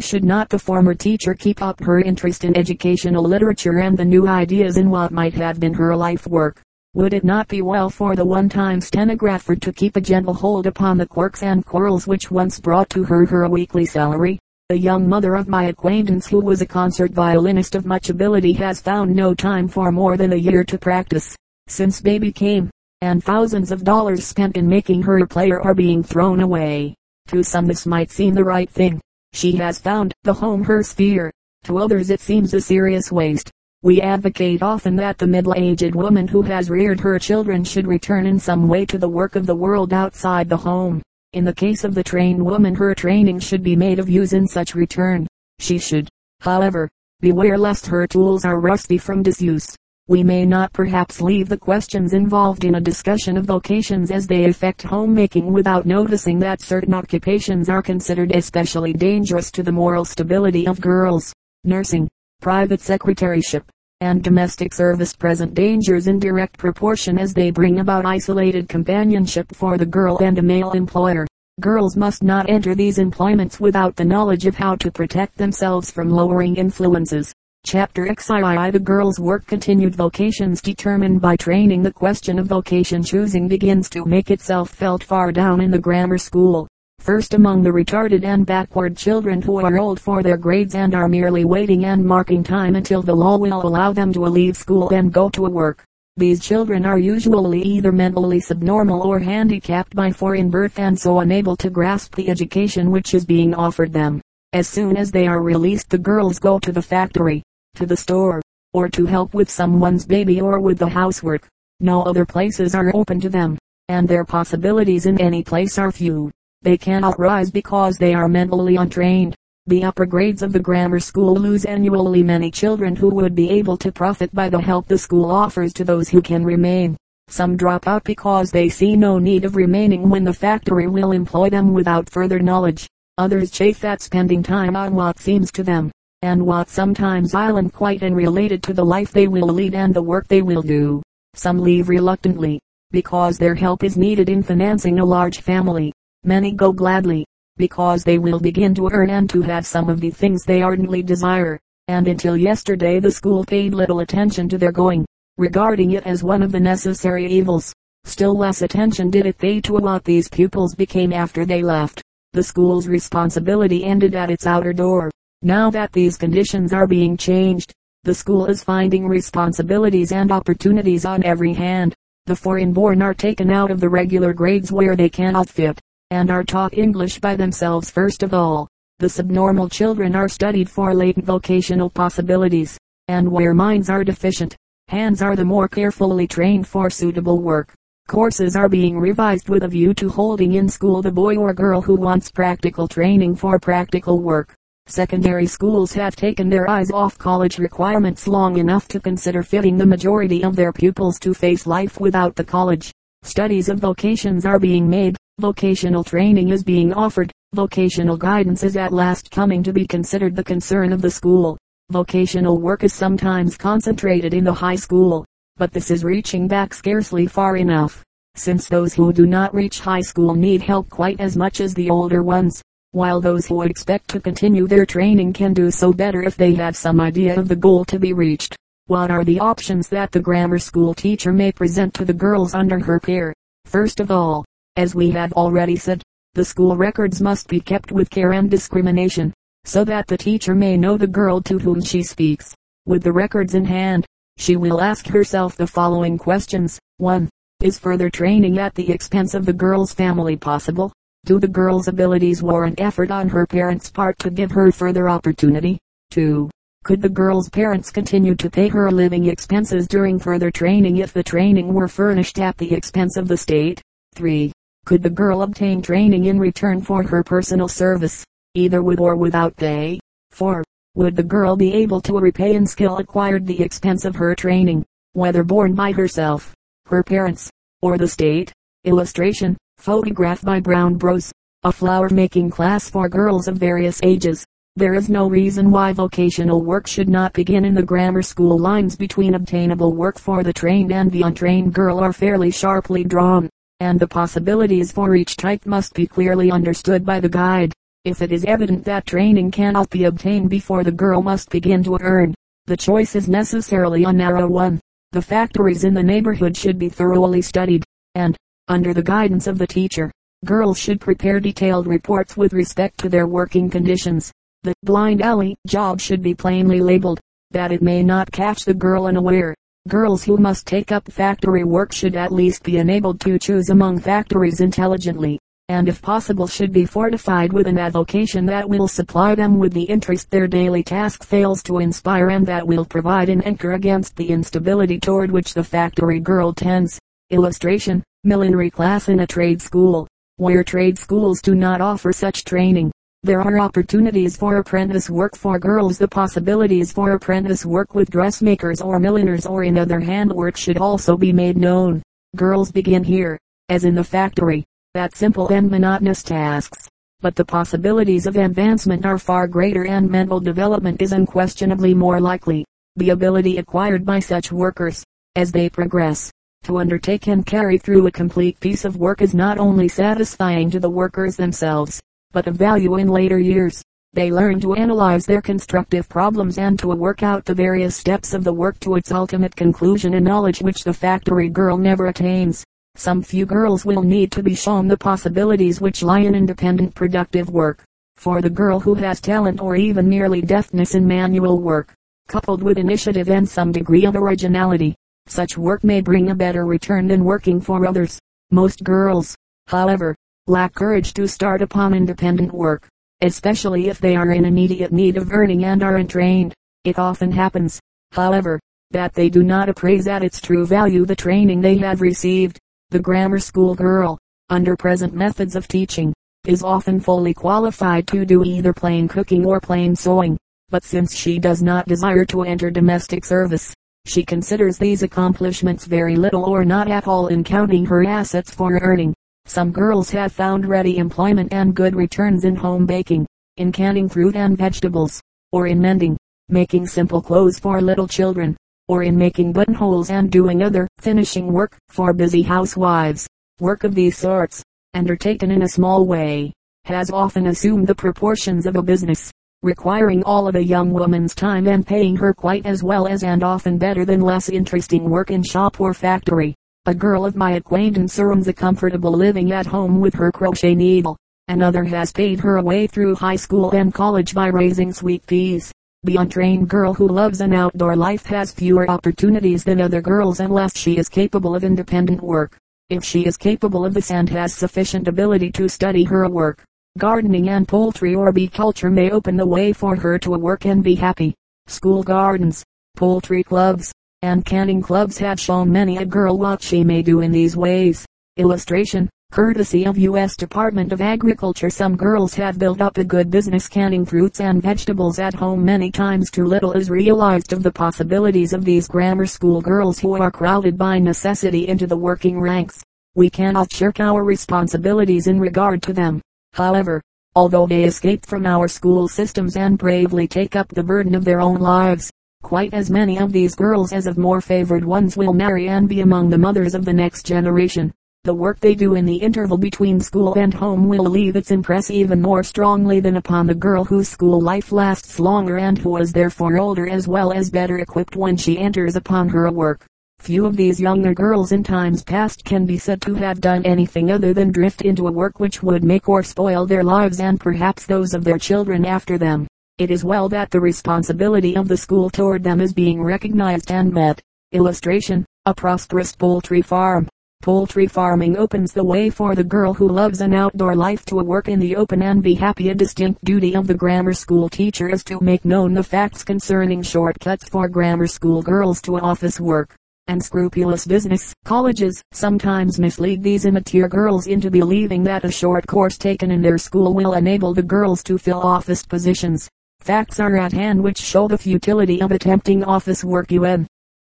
should 0.00 0.24
not 0.24 0.48
the 0.48 0.58
former 0.58 0.92
teacher 0.92 1.34
keep 1.34 1.62
up 1.62 1.78
her 1.80 2.00
interest 2.00 2.42
in 2.42 2.56
educational 2.56 3.22
literature 3.22 3.78
and 3.78 3.96
the 3.96 4.04
new 4.04 4.26
ideas 4.26 4.76
in 4.76 4.90
what 4.90 5.12
might 5.12 5.34
have 5.34 5.60
been 5.60 5.74
her 5.74 5.94
life 5.94 6.26
work? 6.26 6.60
Would 6.94 7.14
it 7.14 7.22
not 7.22 7.46
be 7.46 7.62
well 7.62 7.88
for 7.88 8.16
the 8.16 8.24
one-time 8.24 8.80
stenographer 8.80 9.54
to 9.54 9.72
keep 9.72 9.94
a 9.94 10.00
gentle 10.00 10.34
hold 10.34 10.66
upon 10.66 10.98
the 10.98 11.06
quirks 11.06 11.44
and 11.44 11.64
quarrels 11.64 12.08
which 12.08 12.28
once 12.28 12.58
brought 12.58 12.90
to 12.90 13.04
her 13.04 13.24
her 13.26 13.48
weekly 13.48 13.84
salary? 13.84 14.40
A 14.70 14.74
young 14.74 15.08
mother 15.08 15.34
of 15.34 15.48
my 15.48 15.64
acquaintance 15.68 16.26
who 16.26 16.40
was 16.40 16.60
a 16.60 16.66
concert 16.66 17.12
violinist 17.12 17.74
of 17.74 17.86
much 17.86 18.10
ability 18.10 18.52
has 18.52 18.82
found 18.82 19.16
no 19.16 19.32
time 19.32 19.66
for 19.66 19.90
more 19.90 20.18
than 20.18 20.34
a 20.34 20.36
year 20.36 20.62
to 20.64 20.76
practice, 20.76 21.34
since 21.68 22.02
baby 22.02 22.30
came, 22.30 22.68
and 23.00 23.24
thousands 23.24 23.72
of 23.72 23.82
dollars 23.82 24.26
spent 24.26 24.58
in 24.58 24.68
making 24.68 25.00
her 25.04 25.20
a 25.20 25.26
player 25.26 25.58
are 25.58 25.72
being 25.72 26.02
thrown 26.02 26.40
away. 26.40 26.94
To 27.28 27.42
some 27.42 27.66
this 27.66 27.86
might 27.86 28.10
seem 28.10 28.34
the 28.34 28.44
right 28.44 28.68
thing. 28.68 29.00
She 29.32 29.52
has 29.52 29.78
found 29.78 30.12
the 30.24 30.34
home 30.34 30.62
her 30.64 30.82
sphere. 30.82 31.32
To 31.64 31.78
others 31.78 32.10
it 32.10 32.20
seems 32.20 32.52
a 32.52 32.60
serious 32.60 33.10
waste. 33.10 33.50
We 33.80 34.02
advocate 34.02 34.62
often 34.62 34.96
that 34.96 35.16
the 35.16 35.26
middle-aged 35.26 35.94
woman 35.94 36.28
who 36.28 36.42
has 36.42 36.68
reared 36.68 37.00
her 37.00 37.18
children 37.18 37.64
should 37.64 37.86
return 37.86 38.26
in 38.26 38.38
some 38.38 38.68
way 38.68 38.84
to 38.84 38.98
the 38.98 39.08
work 39.08 39.34
of 39.34 39.46
the 39.46 39.56
world 39.56 39.94
outside 39.94 40.50
the 40.50 40.58
home. 40.58 41.00
In 41.34 41.44
the 41.44 41.54
case 41.54 41.84
of 41.84 41.94
the 41.94 42.02
trained 42.02 42.42
woman 42.42 42.74
her 42.74 42.94
training 42.94 43.40
should 43.40 43.62
be 43.62 43.76
made 43.76 43.98
of 43.98 44.08
use 44.08 44.32
in 44.32 44.46
such 44.46 44.74
return. 44.74 45.26
She 45.58 45.76
should, 45.76 46.08
however, 46.40 46.88
beware 47.20 47.58
lest 47.58 47.86
her 47.86 48.06
tools 48.06 48.46
are 48.46 48.60
rusty 48.60 48.96
from 48.96 49.22
disuse. 49.22 49.76
We 50.06 50.24
may 50.24 50.46
not 50.46 50.72
perhaps 50.72 51.20
leave 51.20 51.50
the 51.50 51.58
questions 51.58 52.14
involved 52.14 52.64
in 52.64 52.76
a 52.76 52.80
discussion 52.80 53.36
of 53.36 53.44
vocations 53.44 54.10
as 54.10 54.26
they 54.26 54.46
affect 54.46 54.82
homemaking 54.82 55.52
without 55.52 55.84
noticing 55.84 56.38
that 56.38 56.62
certain 56.62 56.94
occupations 56.94 57.68
are 57.68 57.82
considered 57.82 58.34
especially 58.34 58.94
dangerous 58.94 59.50
to 59.50 59.62
the 59.62 59.70
moral 59.70 60.06
stability 60.06 60.66
of 60.66 60.80
girls. 60.80 61.30
Nursing, 61.62 62.08
private 62.40 62.80
secretaryship, 62.80 63.64
and 64.00 64.22
domestic 64.22 64.72
service 64.72 65.12
present 65.12 65.54
dangers 65.54 66.06
in 66.06 66.20
direct 66.20 66.56
proportion 66.56 67.18
as 67.18 67.34
they 67.34 67.50
bring 67.50 67.80
about 67.80 68.06
isolated 68.06 68.68
companionship 68.68 69.52
for 69.52 69.76
the 69.76 69.84
girl 69.84 70.16
and 70.18 70.38
a 70.38 70.42
male 70.42 70.70
employer. 70.70 71.26
Girls 71.60 71.96
must 71.96 72.22
not 72.22 72.48
enter 72.48 72.76
these 72.76 72.98
employments 72.98 73.58
without 73.58 73.96
the 73.96 74.04
knowledge 74.04 74.46
of 74.46 74.54
how 74.54 74.76
to 74.76 74.92
protect 74.92 75.36
themselves 75.36 75.90
from 75.90 76.10
lowering 76.10 76.54
influences. 76.54 77.34
Chapter 77.66 78.06
XII 78.06 78.70
The 78.70 78.80
girl's 78.82 79.18
work 79.18 79.46
continued 79.48 79.96
vocations 79.96 80.62
determined 80.62 81.20
by 81.20 81.34
training 81.34 81.82
The 81.82 81.92
question 81.92 82.38
of 82.38 82.46
vocation 82.46 83.02
choosing 83.02 83.48
begins 83.48 83.90
to 83.90 84.04
make 84.04 84.30
itself 84.30 84.70
felt 84.70 85.02
far 85.02 85.32
down 85.32 85.60
in 85.60 85.72
the 85.72 85.78
grammar 85.78 86.18
school 86.18 86.68
first 87.08 87.32
among 87.32 87.62
the 87.62 87.70
retarded 87.70 88.22
and 88.22 88.44
backward 88.44 88.94
children 88.94 89.40
who 89.40 89.56
are 89.56 89.78
old 89.78 89.98
for 89.98 90.22
their 90.22 90.36
grades 90.36 90.74
and 90.74 90.94
are 90.94 91.08
merely 91.08 91.42
waiting 91.42 91.86
and 91.86 92.04
marking 92.04 92.44
time 92.44 92.76
until 92.76 93.00
the 93.00 93.14
law 93.14 93.38
will 93.38 93.66
allow 93.66 93.94
them 93.94 94.12
to 94.12 94.20
leave 94.20 94.54
school 94.54 94.90
and 94.90 95.10
go 95.10 95.30
to 95.30 95.40
work. 95.40 95.82
These 96.18 96.38
children 96.38 96.84
are 96.84 96.98
usually 96.98 97.62
either 97.62 97.92
mentally 97.92 98.40
subnormal 98.40 99.00
or 99.00 99.18
handicapped 99.20 99.96
by 99.96 100.12
foreign 100.12 100.50
birth 100.50 100.78
and 100.78 101.00
so 101.00 101.20
unable 101.20 101.56
to 101.56 101.70
grasp 101.70 102.14
the 102.14 102.28
education 102.28 102.90
which 102.90 103.14
is 103.14 103.24
being 103.24 103.54
offered 103.54 103.94
them. 103.94 104.20
As 104.52 104.68
soon 104.68 104.94
as 104.98 105.10
they 105.10 105.26
are 105.26 105.40
released 105.40 105.88
the 105.88 105.96
girls 105.96 106.38
go 106.38 106.58
to 106.58 106.72
the 106.72 106.82
factory, 106.82 107.42
to 107.76 107.86
the 107.86 107.96
store, 107.96 108.42
or 108.74 108.90
to 108.90 109.06
help 109.06 109.32
with 109.32 109.48
someone's 109.48 110.04
baby 110.04 110.42
or 110.42 110.60
with 110.60 110.78
the 110.78 110.90
housework. 110.90 111.48
No 111.80 112.02
other 112.02 112.26
places 112.26 112.74
are 112.74 112.94
open 112.94 113.18
to 113.20 113.30
them, 113.30 113.56
and 113.88 114.06
their 114.06 114.26
possibilities 114.26 115.06
in 115.06 115.18
any 115.18 115.42
place 115.42 115.78
are 115.78 115.90
few. 115.90 116.30
They 116.62 116.76
cannot 116.76 117.18
rise 117.18 117.50
because 117.50 117.98
they 117.98 118.14
are 118.14 118.28
mentally 118.28 118.76
untrained. 118.76 119.34
The 119.66 119.84
upper 119.84 120.06
grades 120.06 120.42
of 120.42 120.52
the 120.52 120.58
grammar 120.58 120.98
school 120.98 121.34
lose 121.34 121.64
annually 121.64 122.22
many 122.22 122.50
children 122.50 122.96
who 122.96 123.10
would 123.10 123.34
be 123.34 123.50
able 123.50 123.76
to 123.76 123.92
profit 123.92 124.34
by 124.34 124.48
the 124.48 124.60
help 124.60 124.88
the 124.88 124.98
school 124.98 125.30
offers 125.30 125.72
to 125.74 125.84
those 125.84 126.08
who 126.08 126.22
can 126.22 126.44
remain. 126.44 126.96
Some 127.28 127.56
drop 127.56 127.86
out 127.86 128.04
because 128.04 128.50
they 128.50 128.70
see 128.70 128.96
no 128.96 129.18
need 129.18 129.44
of 129.44 129.54
remaining 129.54 130.08
when 130.08 130.24
the 130.24 130.32
factory 130.32 130.88
will 130.88 131.12
employ 131.12 131.50
them 131.50 131.74
without 131.74 132.08
further 132.08 132.40
knowledge. 132.40 132.88
Others 133.18 133.50
chafe 133.50 133.84
at 133.84 134.00
spending 134.00 134.42
time 134.42 134.74
on 134.74 134.94
what 134.94 135.18
seems 135.18 135.52
to 135.52 135.62
them, 135.62 135.92
and 136.22 136.44
what 136.44 136.70
sometimes 136.70 137.34
island 137.34 137.72
quite 137.72 138.02
unrelated 138.02 138.62
to 138.62 138.72
the 138.72 138.84
life 138.84 139.12
they 139.12 139.28
will 139.28 139.48
lead 139.48 139.74
and 139.74 139.92
the 139.92 140.02
work 140.02 140.26
they 140.28 140.40
will 140.40 140.62
do. 140.62 141.02
Some 141.34 141.58
leave 141.58 141.88
reluctantly, 141.88 142.58
because 142.90 143.36
their 143.36 143.54
help 143.54 143.84
is 143.84 143.98
needed 143.98 144.28
in 144.28 144.42
financing 144.42 144.98
a 144.98 145.04
large 145.04 145.40
family. 145.40 145.92
Many 146.28 146.52
go 146.52 146.74
gladly, 146.74 147.24
because 147.56 148.04
they 148.04 148.18
will 148.18 148.38
begin 148.38 148.74
to 148.74 148.90
earn 148.92 149.08
and 149.08 149.30
to 149.30 149.40
have 149.40 149.64
some 149.64 149.88
of 149.88 149.98
the 149.98 150.10
things 150.10 150.44
they 150.44 150.60
ardently 150.60 151.02
desire. 151.02 151.58
And 151.86 152.06
until 152.06 152.36
yesterday 152.36 153.00
the 153.00 153.10
school 153.10 153.46
paid 153.46 153.72
little 153.72 154.00
attention 154.00 154.46
to 154.50 154.58
their 154.58 154.70
going, 154.70 155.06
regarding 155.38 155.92
it 155.92 156.06
as 156.06 156.22
one 156.22 156.42
of 156.42 156.52
the 156.52 156.60
necessary 156.60 157.26
evils. 157.26 157.72
Still 158.04 158.36
less 158.36 158.60
attention 158.60 159.08
did 159.08 159.24
it 159.24 159.38
pay 159.38 159.62
to 159.62 159.72
what 159.72 160.04
these 160.04 160.28
pupils 160.28 160.74
became 160.74 161.14
after 161.14 161.46
they 161.46 161.62
left. 161.62 162.02
The 162.34 162.42
school's 162.42 162.88
responsibility 162.88 163.82
ended 163.84 164.14
at 164.14 164.30
its 164.30 164.46
outer 164.46 164.74
door. 164.74 165.10
Now 165.40 165.70
that 165.70 165.92
these 165.92 166.18
conditions 166.18 166.74
are 166.74 166.86
being 166.86 167.16
changed, 167.16 167.72
the 168.04 168.12
school 168.12 168.44
is 168.44 168.62
finding 168.62 169.08
responsibilities 169.08 170.12
and 170.12 170.30
opportunities 170.30 171.06
on 171.06 171.24
every 171.24 171.54
hand. 171.54 171.94
The 172.26 172.36
foreign 172.36 172.74
born 172.74 173.00
are 173.00 173.14
taken 173.14 173.50
out 173.50 173.70
of 173.70 173.80
the 173.80 173.88
regular 173.88 174.34
grades 174.34 174.70
where 174.70 174.94
they 174.94 175.08
cannot 175.08 175.48
fit 175.48 175.80
and 176.10 176.30
are 176.30 176.44
taught 176.44 176.76
English 176.76 177.20
by 177.20 177.36
themselves 177.36 177.90
first 177.90 178.22
of 178.22 178.32
all. 178.32 178.68
The 178.98 179.08
subnormal 179.08 179.68
children 179.68 180.16
are 180.16 180.28
studied 180.28 180.68
for 180.68 180.94
latent 180.94 181.24
vocational 181.24 181.90
possibilities, 181.90 182.78
and 183.08 183.30
where 183.30 183.54
minds 183.54 183.88
are 183.88 184.02
deficient, 184.02 184.56
hands 184.88 185.22
are 185.22 185.36
the 185.36 185.44
more 185.44 185.68
carefully 185.68 186.26
trained 186.26 186.66
for 186.66 186.90
suitable 186.90 187.40
work. 187.40 187.74
Courses 188.08 188.56
are 188.56 188.68
being 188.68 188.98
revised 188.98 189.50
with 189.50 189.64
a 189.64 189.68
view 189.68 189.92
to 189.94 190.08
holding 190.08 190.54
in 190.54 190.68
school 190.68 191.02
the 191.02 191.12
boy 191.12 191.36
or 191.36 191.52
girl 191.52 191.82
who 191.82 191.94
wants 191.94 192.30
practical 192.30 192.88
training 192.88 193.36
for 193.36 193.58
practical 193.58 194.20
work. 194.20 194.54
Secondary 194.86 195.46
schools 195.46 195.92
have 195.92 196.16
taken 196.16 196.48
their 196.48 196.70
eyes 196.70 196.90
off 196.90 197.18
college 197.18 197.58
requirements 197.58 198.26
long 198.26 198.56
enough 198.56 198.88
to 198.88 198.98
consider 198.98 199.42
fitting 199.42 199.76
the 199.76 199.84
majority 199.84 200.42
of 200.42 200.56
their 200.56 200.72
pupils 200.72 201.18
to 201.18 201.34
face 201.34 201.66
life 201.66 202.00
without 202.00 202.34
the 202.34 202.42
college. 202.42 202.90
Studies 203.22 203.68
of 203.68 203.78
vocations 203.78 204.46
are 204.46 204.58
being 204.58 204.88
made, 204.88 205.18
Vocational 205.40 206.02
training 206.02 206.48
is 206.48 206.64
being 206.64 206.92
offered. 206.92 207.30
Vocational 207.54 208.16
guidance 208.16 208.64
is 208.64 208.76
at 208.76 208.92
last 208.92 209.30
coming 209.30 209.62
to 209.62 209.72
be 209.72 209.86
considered 209.86 210.34
the 210.34 210.42
concern 210.42 210.92
of 210.92 211.00
the 211.00 211.10
school. 211.10 211.56
Vocational 211.90 212.58
work 212.58 212.82
is 212.82 212.92
sometimes 212.92 213.56
concentrated 213.56 214.34
in 214.34 214.42
the 214.42 214.52
high 214.52 214.74
school, 214.74 215.24
but 215.56 215.70
this 215.70 215.92
is 215.92 216.02
reaching 216.02 216.48
back 216.48 216.74
scarcely 216.74 217.28
far 217.28 217.56
enough, 217.56 218.02
since 218.34 218.66
those 218.66 218.94
who 218.94 219.12
do 219.12 219.28
not 219.28 219.54
reach 219.54 219.78
high 219.78 220.00
school 220.00 220.34
need 220.34 220.60
help 220.60 220.90
quite 220.90 221.20
as 221.20 221.36
much 221.36 221.60
as 221.60 221.72
the 221.72 221.88
older 221.88 222.24
ones, 222.24 222.60
while 222.90 223.20
those 223.20 223.46
who 223.46 223.62
expect 223.62 224.08
to 224.08 224.18
continue 224.18 224.66
their 224.66 224.84
training 224.84 225.32
can 225.32 225.52
do 225.52 225.70
so 225.70 225.92
better 225.92 226.20
if 226.24 226.36
they 226.36 226.52
have 226.54 226.76
some 226.76 227.00
idea 227.00 227.38
of 227.38 227.46
the 227.46 227.54
goal 227.54 227.84
to 227.84 228.00
be 228.00 228.12
reached. 228.12 228.56
What 228.86 229.12
are 229.12 229.24
the 229.24 229.38
options 229.38 229.88
that 229.90 230.10
the 230.10 230.18
grammar 230.18 230.58
school 230.58 230.94
teacher 230.94 231.32
may 231.32 231.52
present 231.52 231.94
to 231.94 232.04
the 232.04 232.12
girls 232.12 232.54
under 232.54 232.80
her 232.80 232.98
care? 232.98 233.32
First 233.66 234.00
of 234.00 234.10
all, 234.10 234.44
as 234.78 234.94
we 234.94 235.10
have 235.10 235.32
already 235.32 235.74
said, 235.74 236.00
the 236.34 236.44
school 236.44 236.76
records 236.76 237.20
must 237.20 237.48
be 237.48 237.58
kept 237.58 237.90
with 237.90 238.08
care 238.08 238.32
and 238.32 238.48
discrimination, 238.48 239.34
so 239.64 239.84
that 239.84 240.06
the 240.06 240.16
teacher 240.16 240.54
may 240.54 240.76
know 240.76 240.96
the 240.96 241.04
girl 241.04 241.40
to 241.40 241.58
whom 241.58 241.80
she 241.82 242.00
speaks. 242.00 242.54
With 242.86 243.02
the 243.02 243.12
records 243.12 243.56
in 243.56 243.64
hand, 243.64 244.06
she 244.36 244.54
will 244.54 244.80
ask 244.80 245.08
herself 245.08 245.56
the 245.56 245.66
following 245.66 246.16
questions. 246.16 246.78
1. 246.98 247.28
Is 247.60 247.76
further 247.76 248.08
training 248.08 248.60
at 248.60 248.72
the 248.76 248.88
expense 248.92 249.34
of 249.34 249.46
the 249.46 249.52
girl's 249.52 249.92
family 249.92 250.36
possible? 250.36 250.92
Do 251.26 251.40
the 251.40 251.48
girl's 251.48 251.88
abilities 251.88 252.40
warrant 252.40 252.80
effort 252.80 253.10
on 253.10 253.28
her 253.30 253.48
parents' 253.48 253.90
part 253.90 254.16
to 254.20 254.30
give 254.30 254.52
her 254.52 254.70
further 254.70 255.08
opportunity? 255.08 255.80
2. 256.12 256.48
Could 256.84 257.02
the 257.02 257.08
girl's 257.08 257.48
parents 257.48 257.90
continue 257.90 258.36
to 258.36 258.48
pay 258.48 258.68
her 258.68 258.92
living 258.92 259.26
expenses 259.26 259.88
during 259.88 260.20
further 260.20 260.52
training 260.52 260.98
if 260.98 261.12
the 261.12 261.24
training 261.24 261.74
were 261.74 261.88
furnished 261.88 262.38
at 262.38 262.56
the 262.58 262.72
expense 262.72 263.16
of 263.16 263.26
the 263.26 263.36
state? 263.36 263.82
3. 264.14 264.52
Could 264.88 265.02
the 265.02 265.10
girl 265.10 265.42
obtain 265.42 265.82
training 265.82 266.24
in 266.24 266.38
return 266.38 266.80
for 266.80 267.02
her 267.02 267.22
personal 267.22 267.68
service, 267.68 268.24
either 268.54 268.82
with 268.82 269.00
or 269.00 269.16
without 269.16 269.54
pay? 269.54 270.00
4. 270.30 270.64
Would 270.94 271.14
the 271.14 271.22
girl 271.22 271.56
be 271.56 271.74
able 271.74 272.00
to 272.00 272.18
repay 272.18 272.54
in 272.54 272.66
skill 272.66 272.96
acquired 272.96 273.46
the 273.46 273.60
expense 273.62 274.06
of 274.06 274.16
her 274.16 274.34
training, 274.34 274.86
whether 275.12 275.44
borne 275.44 275.74
by 275.74 275.92
herself, 275.92 276.54
her 276.86 277.02
parents, 277.02 277.50
or 277.82 277.98
the 277.98 278.08
state? 278.08 278.50
Illustration, 278.84 279.58
photograph 279.76 280.40
by 280.40 280.58
Brown 280.58 280.94
Bros. 280.94 281.30
a 281.64 281.70
flower 281.70 282.08
making 282.08 282.48
class 282.48 282.88
for 282.88 283.10
girls 283.10 283.46
of 283.46 283.58
various 283.58 284.00
ages. 284.02 284.42
There 284.76 284.94
is 284.94 285.10
no 285.10 285.28
reason 285.28 285.70
why 285.70 285.92
vocational 285.92 286.64
work 286.64 286.86
should 286.86 287.10
not 287.10 287.34
begin 287.34 287.66
in 287.66 287.74
the 287.74 287.82
grammar 287.82 288.22
school 288.22 288.58
lines 288.58 288.96
between 288.96 289.34
obtainable 289.34 289.94
work 289.94 290.18
for 290.18 290.42
the 290.42 290.54
trained 290.54 290.92
and 290.92 291.12
the 291.12 291.24
untrained 291.24 291.74
girl 291.74 291.98
are 291.98 292.14
fairly 292.14 292.50
sharply 292.50 293.04
drawn, 293.04 293.50
and 293.80 294.00
the 294.00 294.08
possibilities 294.08 294.90
for 294.90 295.14
each 295.14 295.36
type 295.36 295.64
must 295.64 295.94
be 295.94 296.06
clearly 296.06 296.50
understood 296.50 297.04
by 297.04 297.20
the 297.20 297.28
guide. 297.28 297.72
If 298.04 298.22
it 298.22 298.32
is 298.32 298.44
evident 298.44 298.84
that 298.84 299.06
training 299.06 299.50
cannot 299.50 299.90
be 299.90 300.04
obtained 300.04 300.50
before 300.50 300.82
the 300.82 300.92
girl 300.92 301.22
must 301.22 301.50
begin 301.50 301.82
to 301.84 301.98
earn, 302.00 302.34
the 302.66 302.76
choice 302.76 303.14
is 303.14 303.28
necessarily 303.28 304.04
a 304.04 304.12
narrow 304.12 304.48
one. 304.48 304.80
The 305.12 305.22
factories 305.22 305.84
in 305.84 305.94
the 305.94 306.02
neighborhood 306.02 306.56
should 306.56 306.78
be 306.78 306.88
thoroughly 306.88 307.40
studied, 307.40 307.84
and, 308.14 308.36
under 308.68 308.92
the 308.92 309.02
guidance 309.02 309.46
of 309.46 309.58
the 309.58 309.66
teacher, 309.66 310.12
girls 310.44 310.78
should 310.78 311.00
prepare 311.00 311.40
detailed 311.40 311.86
reports 311.86 312.36
with 312.36 312.52
respect 312.52 312.98
to 312.98 313.08
their 313.08 313.26
working 313.26 313.70
conditions. 313.70 314.32
The 314.64 314.74
blind 314.82 315.22
alley 315.22 315.56
job 315.66 316.00
should 316.00 316.20
be 316.20 316.34
plainly 316.34 316.80
labeled, 316.80 317.20
that 317.52 317.72
it 317.72 317.80
may 317.80 318.02
not 318.02 318.30
catch 318.32 318.64
the 318.64 318.74
girl 318.74 319.06
unaware. 319.06 319.54
Girls 319.88 320.22
who 320.22 320.36
must 320.36 320.66
take 320.66 320.92
up 320.92 321.10
factory 321.10 321.64
work 321.64 321.94
should 321.94 322.14
at 322.14 322.30
least 322.30 322.62
be 322.62 322.76
enabled 322.76 323.22
to 323.22 323.38
choose 323.38 323.70
among 323.70 324.00
factories 324.00 324.60
intelligently, 324.60 325.38
and 325.70 325.88
if 325.88 326.02
possible 326.02 326.46
should 326.46 326.72
be 326.72 326.84
fortified 326.84 327.54
with 327.54 327.66
an 327.66 327.78
avocation 327.78 328.44
that 328.44 328.68
will 328.68 328.86
supply 328.86 329.34
them 329.34 329.58
with 329.58 329.72
the 329.72 329.84
interest 329.84 330.30
their 330.30 330.46
daily 330.46 330.82
task 330.82 331.24
fails 331.24 331.62
to 331.62 331.78
inspire 331.78 332.28
and 332.28 332.44
that 332.44 332.66
will 332.66 332.84
provide 332.84 333.30
an 333.30 333.40
anchor 333.44 333.72
against 333.72 334.14
the 334.16 334.28
instability 334.28 335.00
toward 335.00 335.30
which 335.30 335.54
the 335.54 335.64
factory 335.64 336.20
girl 336.20 336.52
tends. 336.52 336.98
Illustration, 337.30 338.04
millinery 338.24 338.68
class 338.68 339.08
in 339.08 339.20
a 339.20 339.26
trade 339.26 339.62
school, 339.62 340.06
where 340.36 340.62
trade 340.62 340.98
schools 340.98 341.40
do 341.40 341.54
not 341.54 341.80
offer 341.80 342.12
such 342.12 342.44
training. 342.44 342.92
There 343.24 343.40
are 343.42 343.58
opportunities 343.58 344.36
for 344.36 344.58
apprentice 344.58 345.10
work 345.10 345.36
for 345.36 345.58
girls. 345.58 345.98
The 345.98 346.06
possibilities 346.06 346.92
for 346.92 347.10
apprentice 347.10 347.66
work 347.66 347.92
with 347.92 348.10
dressmakers 348.10 348.80
or 348.80 349.00
milliners 349.00 349.44
or 349.44 349.64
in 349.64 349.76
other 349.76 349.98
handwork 349.98 350.56
should 350.56 350.78
also 350.78 351.16
be 351.16 351.32
made 351.32 351.56
known. 351.56 352.00
Girls 352.36 352.70
begin 352.70 353.02
here, 353.02 353.36
as 353.68 353.84
in 353.84 353.96
the 353.96 354.04
factory, 354.04 354.64
at 354.94 355.16
simple 355.16 355.48
and 355.48 355.68
monotonous 355.68 356.22
tasks. 356.22 356.88
But 357.20 357.34
the 357.34 357.44
possibilities 357.44 358.28
of 358.28 358.36
advancement 358.36 359.04
are 359.04 359.18
far 359.18 359.48
greater 359.48 359.84
and 359.84 360.08
mental 360.08 360.38
development 360.38 361.02
is 361.02 361.10
unquestionably 361.10 361.94
more 361.94 362.20
likely. 362.20 362.64
The 362.94 363.10
ability 363.10 363.58
acquired 363.58 364.06
by 364.06 364.20
such 364.20 364.52
workers, 364.52 365.04
as 365.34 365.50
they 365.50 365.68
progress, 365.68 366.30
to 366.62 366.78
undertake 366.78 367.26
and 367.26 367.44
carry 367.44 367.78
through 367.78 368.06
a 368.06 368.12
complete 368.12 368.60
piece 368.60 368.84
of 368.84 368.96
work 368.96 369.22
is 369.22 369.34
not 369.34 369.58
only 369.58 369.88
satisfying 369.88 370.70
to 370.70 370.78
the 370.78 370.90
workers 370.90 371.34
themselves, 371.34 372.00
but 372.32 372.46
of 372.46 372.56
value 372.56 372.96
in 372.96 373.08
later 373.08 373.38
years. 373.38 373.82
They 374.12 374.30
learn 374.30 374.60
to 374.60 374.74
analyze 374.74 375.26
their 375.26 375.42
constructive 375.42 376.08
problems 376.08 376.58
and 376.58 376.78
to 376.78 376.88
work 376.88 377.22
out 377.22 377.44
the 377.44 377.54
various 377.54 377.96
steps 377.96 378.34
of 378.34 378.44
the 378.44 378.52
work 378.52 378.80
to 378.80 378.96
its 378.96 379.12
ultimate 379.12 379.54
conclusion 379.54 380.14
in 380.14 380.24
knowledge 380.24 380.60
which 380.60 380.84
the 380.84 380.94
factory 380.94 381.48
girl 381.48 381.76
never 381.76 382.06
attains. 382.06 382.64
Some 382.96 383.22
few 383.22 383.46
girls 383.46 383.84
will 383.84 384.02
need 384.02 384.32
to 384.32 384.42
be 384.42 384.54
shown 384.54 384.88
the 384.88 384.96
possibilities 384.96 385.80
which 385.80 386.02
lie 386.02 386.20
in 386.20 386.34
independent 386.34 386.94
productive 386.94 387.50
work. 387.50 387.84
For 388.16 388.42
the 388.42 388.50
girl 388.50 388.80
who 388.80 388.94
has 388.94 389.20
talent 389.20 389.60
or 389.60 389.76
even 389.76 390.08
merely 390.08 390.40
deftness 390.40 390.94
in 390.94 391.06
manual 391.06 391.60
work, 391.60 391.94
coupled 392.26 392.62
with 392.62 392.78
initiative 392.78 393.30
and 393.30 393.48
some 393.48 393.70
degree 393.70 394.04
of 394.04 394.16
originality, 394.16 394.96
such 395.26 395.56
work 395.56 395.84
may 395.84 396.00
bring 396.00 396.30
a 396.30 396.34
better 396.34 396.66
return 396.66 397.06
than 397.06 397.24
working 397.24 397.60
for 397.60 397.86
others. 397.86 398.18
Most 398.50 398.82
girls, 398.82 399.36
however, 399.68 400.16
lack 400.48 400.74
courage 400.74 401.12
to 401.14 401.28
start 401.28 401.60
upon 401.60 401.92
independent 401.92 402.52
work, 402.52 402.88
especially 403.20 403.88
if 403.88 403.98
they 403.98 404.16
are 404.16 404.32
in 404.32 404.46
immediate 404.46 404.92
need 404.92 405.16
of 405.16 405.32
earning 405.32 405.64
and 405.64 405.82
are 405.82 405.96
untrained. 405.96 406.54
It 406.84 406.98
often 406.98 407.30
happens, 407.30 407.78
however, 408.12 408.58
that 408.90 409.12
they 409.12 409.28
do 409.28 409.42
not 409.42 409.68
appraise 409.68 410.08
at 410.08 410.22
its 410.22 410.40
true 410.40 410.66
value 410.66 411.04
the 411.04 411.14
training 411.14 411.60
they 411.60 411.76
have 411.78 412.00
received. 412.00 412.58
The 412.90 412.98
grammar 412.98 413.38
school 413.38 413.74
girl, 413.74 414.18
under 414.48 414.74
present 414.74 415.12
methods 415.12 415.54
of 415.54 415.68
teaching, 415.68 416.14
is 416.46 416.62
often 416.62 416.98
fully 416.98 417.34
qualified 417.34 418.06
to 418.06 418.24
do 418.24 418.42
either 418.42 418.72
plain 418.72 419.06
cooking 419.06 419.44
or 419.44 419.60
plain 419.60 419.94
sewing. 419.94 420.38
But 420.70 420.84
since 420.84 421.14
she 421.14 421.38
does 421.38 421.62
not 421.62 421.86
desire 421.86 422.24
to 422.26 422.42
enter 422.42 422.70
domestic 422.70 423.26
service, 423.26 423.74
she 424.06 424.24
considers 424.24 424.78
these 424.78 425.02
accomplishments 425.02 425.84
very 425.84 426.16
little 426.16 426.44
or 426.44 426.64
not 426.64 426.90
at 426.90 427.06
all 427.06 427.26
in 427.26 427.44
counting 427.44 427.84
her 427.84 428.04
assets 428.04 428.50
for 428.50 428.78
earning. 428.78 429.14
Some 429.48 429.72
girls 429.72 430.10
have 430.10 430.32
found 430.32 430.66
ready 430.66 430.98
employment 430.98 431.54
and 431.54 431.74
good 431.74 431.96
returns 431.96 432.44
in 432.44 432.54
home 432.54 432.84
baking, 432.84 433.26
in 433.56 433.72
canning 433.72 434.06
fruit 434.06 434.36
and 434.36 434.58
vegetables, 434.58 435.22
or 435.52 435.66
in 435.66 435.80
mending, 435.80 436.18
making 436.50 436.86
simple 436.86 437.22
clothes 437.22 437.58
for 437.58 437.80
little 437.80 438.06
children, 438.06 438.58
or 438.88 439.04
in 439.04 439.16
making 439.16 439.54
buttonholes 439.54 440.10
and 440.10 440.30
doing 440.30 440.62
other 440.62 440.86
finishing 440.98 441.50
work 441.50 441.78
for 441.88 442.12
busy 442.12 442.42
housewives. 442.42 443.26
Work 443.58 443.84
of 443.84 443.94
these 443.94 444.18
sorts, 444.18 444.62
undertaken 444.92 445.50
in 445.50 445.62
a 445.62 445.68
small 445.68 446.04
way, 446.04 446.52
has 446.84 447.10
often 447.10 447.46
assumed 447.46 447.86
the 447.86 447.94
proportions 447.94 448.66
of 448.66 448.76
a 448.76 448.82
business, 448.82 449.32
requiring 449.62 450.22
all 450.24 450.46
of 450.46 450.56
a 450.56 450.62
young 450.62 450.92
woman's 450.92 451.34
time 451.34 451.66
and 451.66 451.86
paying 451.86 452.16
her 452.16 452.34
quite 452.34 452.66
as 452.66 452.82
well 452.82 453.08
as 453.08 453.24
and 453.24 453.42
often 453.42 453.78
better 453.78 454.04
than 454.04 454.20
less 454.20 454.50
interesting 454.50 455.08
work 455.08 455.30
in 455.30 455.42
shop 455.42 455.80
or 455.80 455.94
factory. 455.94 456.54
A 456.88 456.94
girl 456.94 457.26
of 457.26 457.36
my 457.36 457.50
acquaintance 457.52 458.18
earns 458.18 458.48
a 458.48 458.52
comfortable 458.54 459.12
living 459.12 459.52
at 459.52 459.66
home 459.66 460.00
with 460.00 460.14
her 460.14 460.32
crochet 460.32 460.74
needle. 460.74 461.18
Another 461.46 461.84
has 461.84 462.12
paid 462.12 462.40
her 462.40 462.62
way 462.62 462.86
through 462.86 463.14
high 463.14 463.36
school 463.36 463.70
and 463.72 463.92
college 463.92 464.32
by 464.32 464.46
raising 464.46 464.94
sweet 464.94 465.26
peas. 465.26 465.70
The 466.04 466.16
untrained 466.16 466.70
girl 466.70 466.94
who 466.94 467.06
loves 467.06 467.42
an 467.42 467.52
outdoor 467.52 467.94
life 467.94 468.24
has 468.24 468.52
fewer 468.52 468.88
opportunities 468.88 469.64
than 469.64 469.82
other 469.82 470.00
girls 470.00 470.40
unless 470.40 470.78
she 470.78 470.96
is 470.96 471.10
capable 471.10 471.54
of 471.54 471.62
independent 471.62 472.22
work. 472.22 472.56
If 472.88 473.04
she 473.04 473.26
is 473.26 473.36
capable 473.36 473.84
of 473.84 473.92
this 473.92 474.10
and 474.10 474.26
has 474.30 474.54
sufficient 474.54 475.08
ability 475.08 475.52
to 475.52 475.68
study 475.68 476.04
her 476.04 476.26
work, 476.26 476.64
gardening 476.96 477.50
and 477.50 477.68
poultry 477.68 478.14
or 478.14 478.32
bee 478.32 478.48
culture 478.48 478.90
may 478.90 479.10
open 479.10 479.36
the 479.36 479.46
way 479.46 479.74
for 479.74 479.94
her 479.94 480.18
to 480.20 480.30
work 480.30 480.64
and 480.64 480.82
be 480.82 480.94
happy. 480.94 481.34
School 481.66 482.02
gardens, 482.02 482.64
poultry 482.96 483.44
clubs, 483.44 483.92
and 484.22 484.44
canning 484.44 484.82
clubs 484.82 485.16
have 485.18 485.38
shown 485.38 485.70
many 485.70 485.98
a 485.98 486.04
girl 486.04 486.38
what 486.38 486.60
she 486.60 486.82
may 486.82 487.02
do 487.02 487.20
in 487.20 487.30
these 487.30 487.56
ways. 487.56 488.04
Illustration, 488.36 489.08
courtesy 489.30 489.84
of 489.84 489.96
U.S. 489.96 490.36
Department 490.36 490.92
of 490.92 491.00
Agriculture 491.00 491.70
some 491.70 491.96
girls 491.96 492.34
have 492.34 492.58
built 492.58 492.80
up 492.80 492.98
a 492.98 493.04
good 493.04 493.30
business 493.30 493.68
canning 493.68 494.04
fruits 494.04 494.40
and 494.40 494.60
vegetables 494.60 495.20
at 495.20 495.34
home 495.34 495.64
many 495.64 495.92
times 495.92 496.32
too 496.32 496.44
little 496.44 496.72
is 496.72 496.90
realized 496.90 497.52
of 497.52 497.62
the 497.62 497.70
possibilities 497.70 498.52
of 498.52 498.64
these 498.64 498.88
grammar 498.88 499.26
school 499.26 499.60
girls 499.60 500.00
who 500.00 500.20
are 500.20 500.32
crowded 500.32 500.76
by 500.76 500.98
necessity 500.98 501.68
into 501.68 501.86
the 501.86 501.96
working 501.96 502.40
ranks. 502.40 502.82
We 503.14 503.30
cannot 503.30 503.72
shirk 503.72 504.00
our 504.00 504.24
responsibilities 504.24 505.28
in 505.28 505.38
regard 505.38 505.80
to 505.82 505.92
them. 505.92 506.20
However, 506.54 507.00
although 507.36 507.68
they 507.68 507.84
escape 507.84 508.26
from 508.26 508.46
our 508.46 508.66
school 508.66 509.06
systems 509.06 509.56
and 509.56 509.78
bravely 509.78 510.26
take 510.26 510.56
up 510.56 510.68
the 510.68 510.82
burden 510.82 511.14
of 511.14 511.24
their 511.24 511.40
own 511.40 511.60
lives, 511.60 512.10
Quite 512.42 512.72
as 512.72 512.88
many 512.88 513.18
of 513.18 513.32
these 513.32 513.54
girls 513.54 513.92
as 513.92 514.06
of 514.06 514.16
more 514.16 514.40
favored 514.40 514.84
ones 514.84 515.16
will 515.16 515.34
marry 515.34 515.68
and 515.68 515.88
be 515.88 516.00
among 516.00 516.30
the 516.30 516.38
mothers 516.38 516.74
of 516.74 516.84
the 516.84 516.92
next 516.92 517.26
generation. 517.26 517.92
The 518.24 518.32
work 518.32 518.60
they 518.60 518.74
do 518.74 518.94
in 518.94 519.06
the 519.06 519.16
interval 519.16 519.58
between 519.58 520.00
school 520.00 520.34
and 520.34 520.54
home 520.54 520.88
will 520.88 521.04
leave 521.04 521.34
its 521.34 521.50
impress 521.50 521.90
even 521.90 522.22
more 522.22 522.42
strongly 522.42 523.00
than 523.00 523.16
upon 523.16 523.46
the 523.48 523.54
girl 523.54 523.84
whose 523.84 524.08
school 524.08 524.40
life 524.40 524.70
lasts 524.70 525.18
longer 525.18 525.58
and 525.58 525.78
who 525.78 525.96
is 525.96 526.12
therefore 526.12 526.58
older 526.58 526.88
as 526.88 527.08
well 527.08 527.32
as 527.32 527.50
better 527.50 527.80
equipped 527.80 528.14
when 528.14 528.36
she 528.36 528.58
enters 528.58 528.94
upon 528.94 529.28
her 529.28 529.50
work. 529.50 529.84
Few 530.20 530.46
of 530.46 530.56
these 530.56 530.80
younger 530.80 531.14
girls 531.14 531.52
in 531.52 531.64
times 531.64 532.04
past 532.04 532.44
can 532.44 532.66
be 532.66 532.78
said 532.78 533.00
to 533.02 533.14
have 533.14 533.40
done 533.40 533.64
anything 533.64 534.10
other 534.10 534.32
than 534.32 534.52
drift 534.52 534.82
into 534.82 535.08
a 535.08 535.12
work 535.12 535.40
which 535.40 535.62
would 535.62 535.82
make 535.82 536.08
or 536.08 536.22
spoil 536.22 536.66
their 536.66 536.84
lives 536.84 537.18
and 537.18 537.40
perhaps 537.40 537.84
those 537.84 538.14
of 538.14 538.22
their 538.22 538.38
children 538.38 538.84
after 538.84 539.18
them. 539.18 539.47
It 539.78 539.92
is 539.92 540.04
well 540.04 540.28
that 540.30 540.50
the 540.50 540.60
responsibility 540.60 541.56
of 541.56 541.68
the 541.68 541.76
school 541.76 542.10
toward 542.10 542.42
them 542.42 542.60
is 542.60 542.72
being 542.72 543.00
recognized 543.00 543.70
and 543.70 543.92
met. 543.92 544.20
Illustration, 544.50 545.24
a 545.46 545.54
prosperous 545.54 546.16
poultry 546.16 546.62
farm. 546.62 547.08
Poultry 547.42 547.86
farming 547.86 548.36
opens 548.36 548.72
the 548.72 548.82
way 548.82 549.08
for 549.08 549.36
the 549.36 549.44
girl 549.44 549.72
who 549.72 549.88
loves 549.88 550.20
an 550.20 550.34
outdoor 550.34 550.74
life 550.74 551.04
to 551.04 551.14
work 551.14 551.46
in 551.46 551.60
the 551.60 551.76
open 551.76 552.02
and 552.02 552.24
be 552.24 552.34
happy. 552.34 552.70
A 552.70 552.74
distinct 552.74 553.22
duty 553.24 553.54
of 553.54 553.68
the 553.68 553.74
grammar 553.74 554.14
school 554.14 554.48
teacher 554.48 554.88
is 554.88 555.04
to 555.04 555.20
make 555.20 555.44
known 555.44 555.74
the 555.74 555.84
facts 555.84 556.24
concerning 556.24 556.82
shortcuts 556.82 557.48
for 557.48 557.68
grammar 557.68 558.08
school 558.08 558.42
girls 558.42 558.82
to 558.82 558.98
office 558.98 559.38
work 559.38 559.76
and 560.08 560.20
scrupulous 560.20 560.86
business. 560.86 561.32
Colleges 561.44 562.02
sometimes 562.10 562.80
mislead 562.80 563.22
these 563.22 563.44
immature 563.44 563.88
girls 563.88 564.26
into 564.26 564.50
believing 564.50 565.04
that 565.04 565.24
a 565.24 565.30
short 565.30 565.68
course 565.68 565.96
taken 565.96 566.32
in 566.32 566.42
their 566.42 566.58
school 566.58 566.94
will 566.94 567.12
enable 567.12 567.54
the 567.54 567.62
girls 567.62 568.02
to 568.02 568.18
fill 568.18 568.40
office 568.40 568.82
positions. 568.84 569.48
Facts 569.80 570.20
are 570.20 570.36
at 570.36 570.52
hand 570.52 570.82
which 570.82 570.98
show 570.98 571.28
the 571.28 571.38
futility 571.38 572.02
of 572.02 572.12
attempting 572.12 572.62
office 572.62 573.02
work. 573.02 573.32
UN 573.32 573.66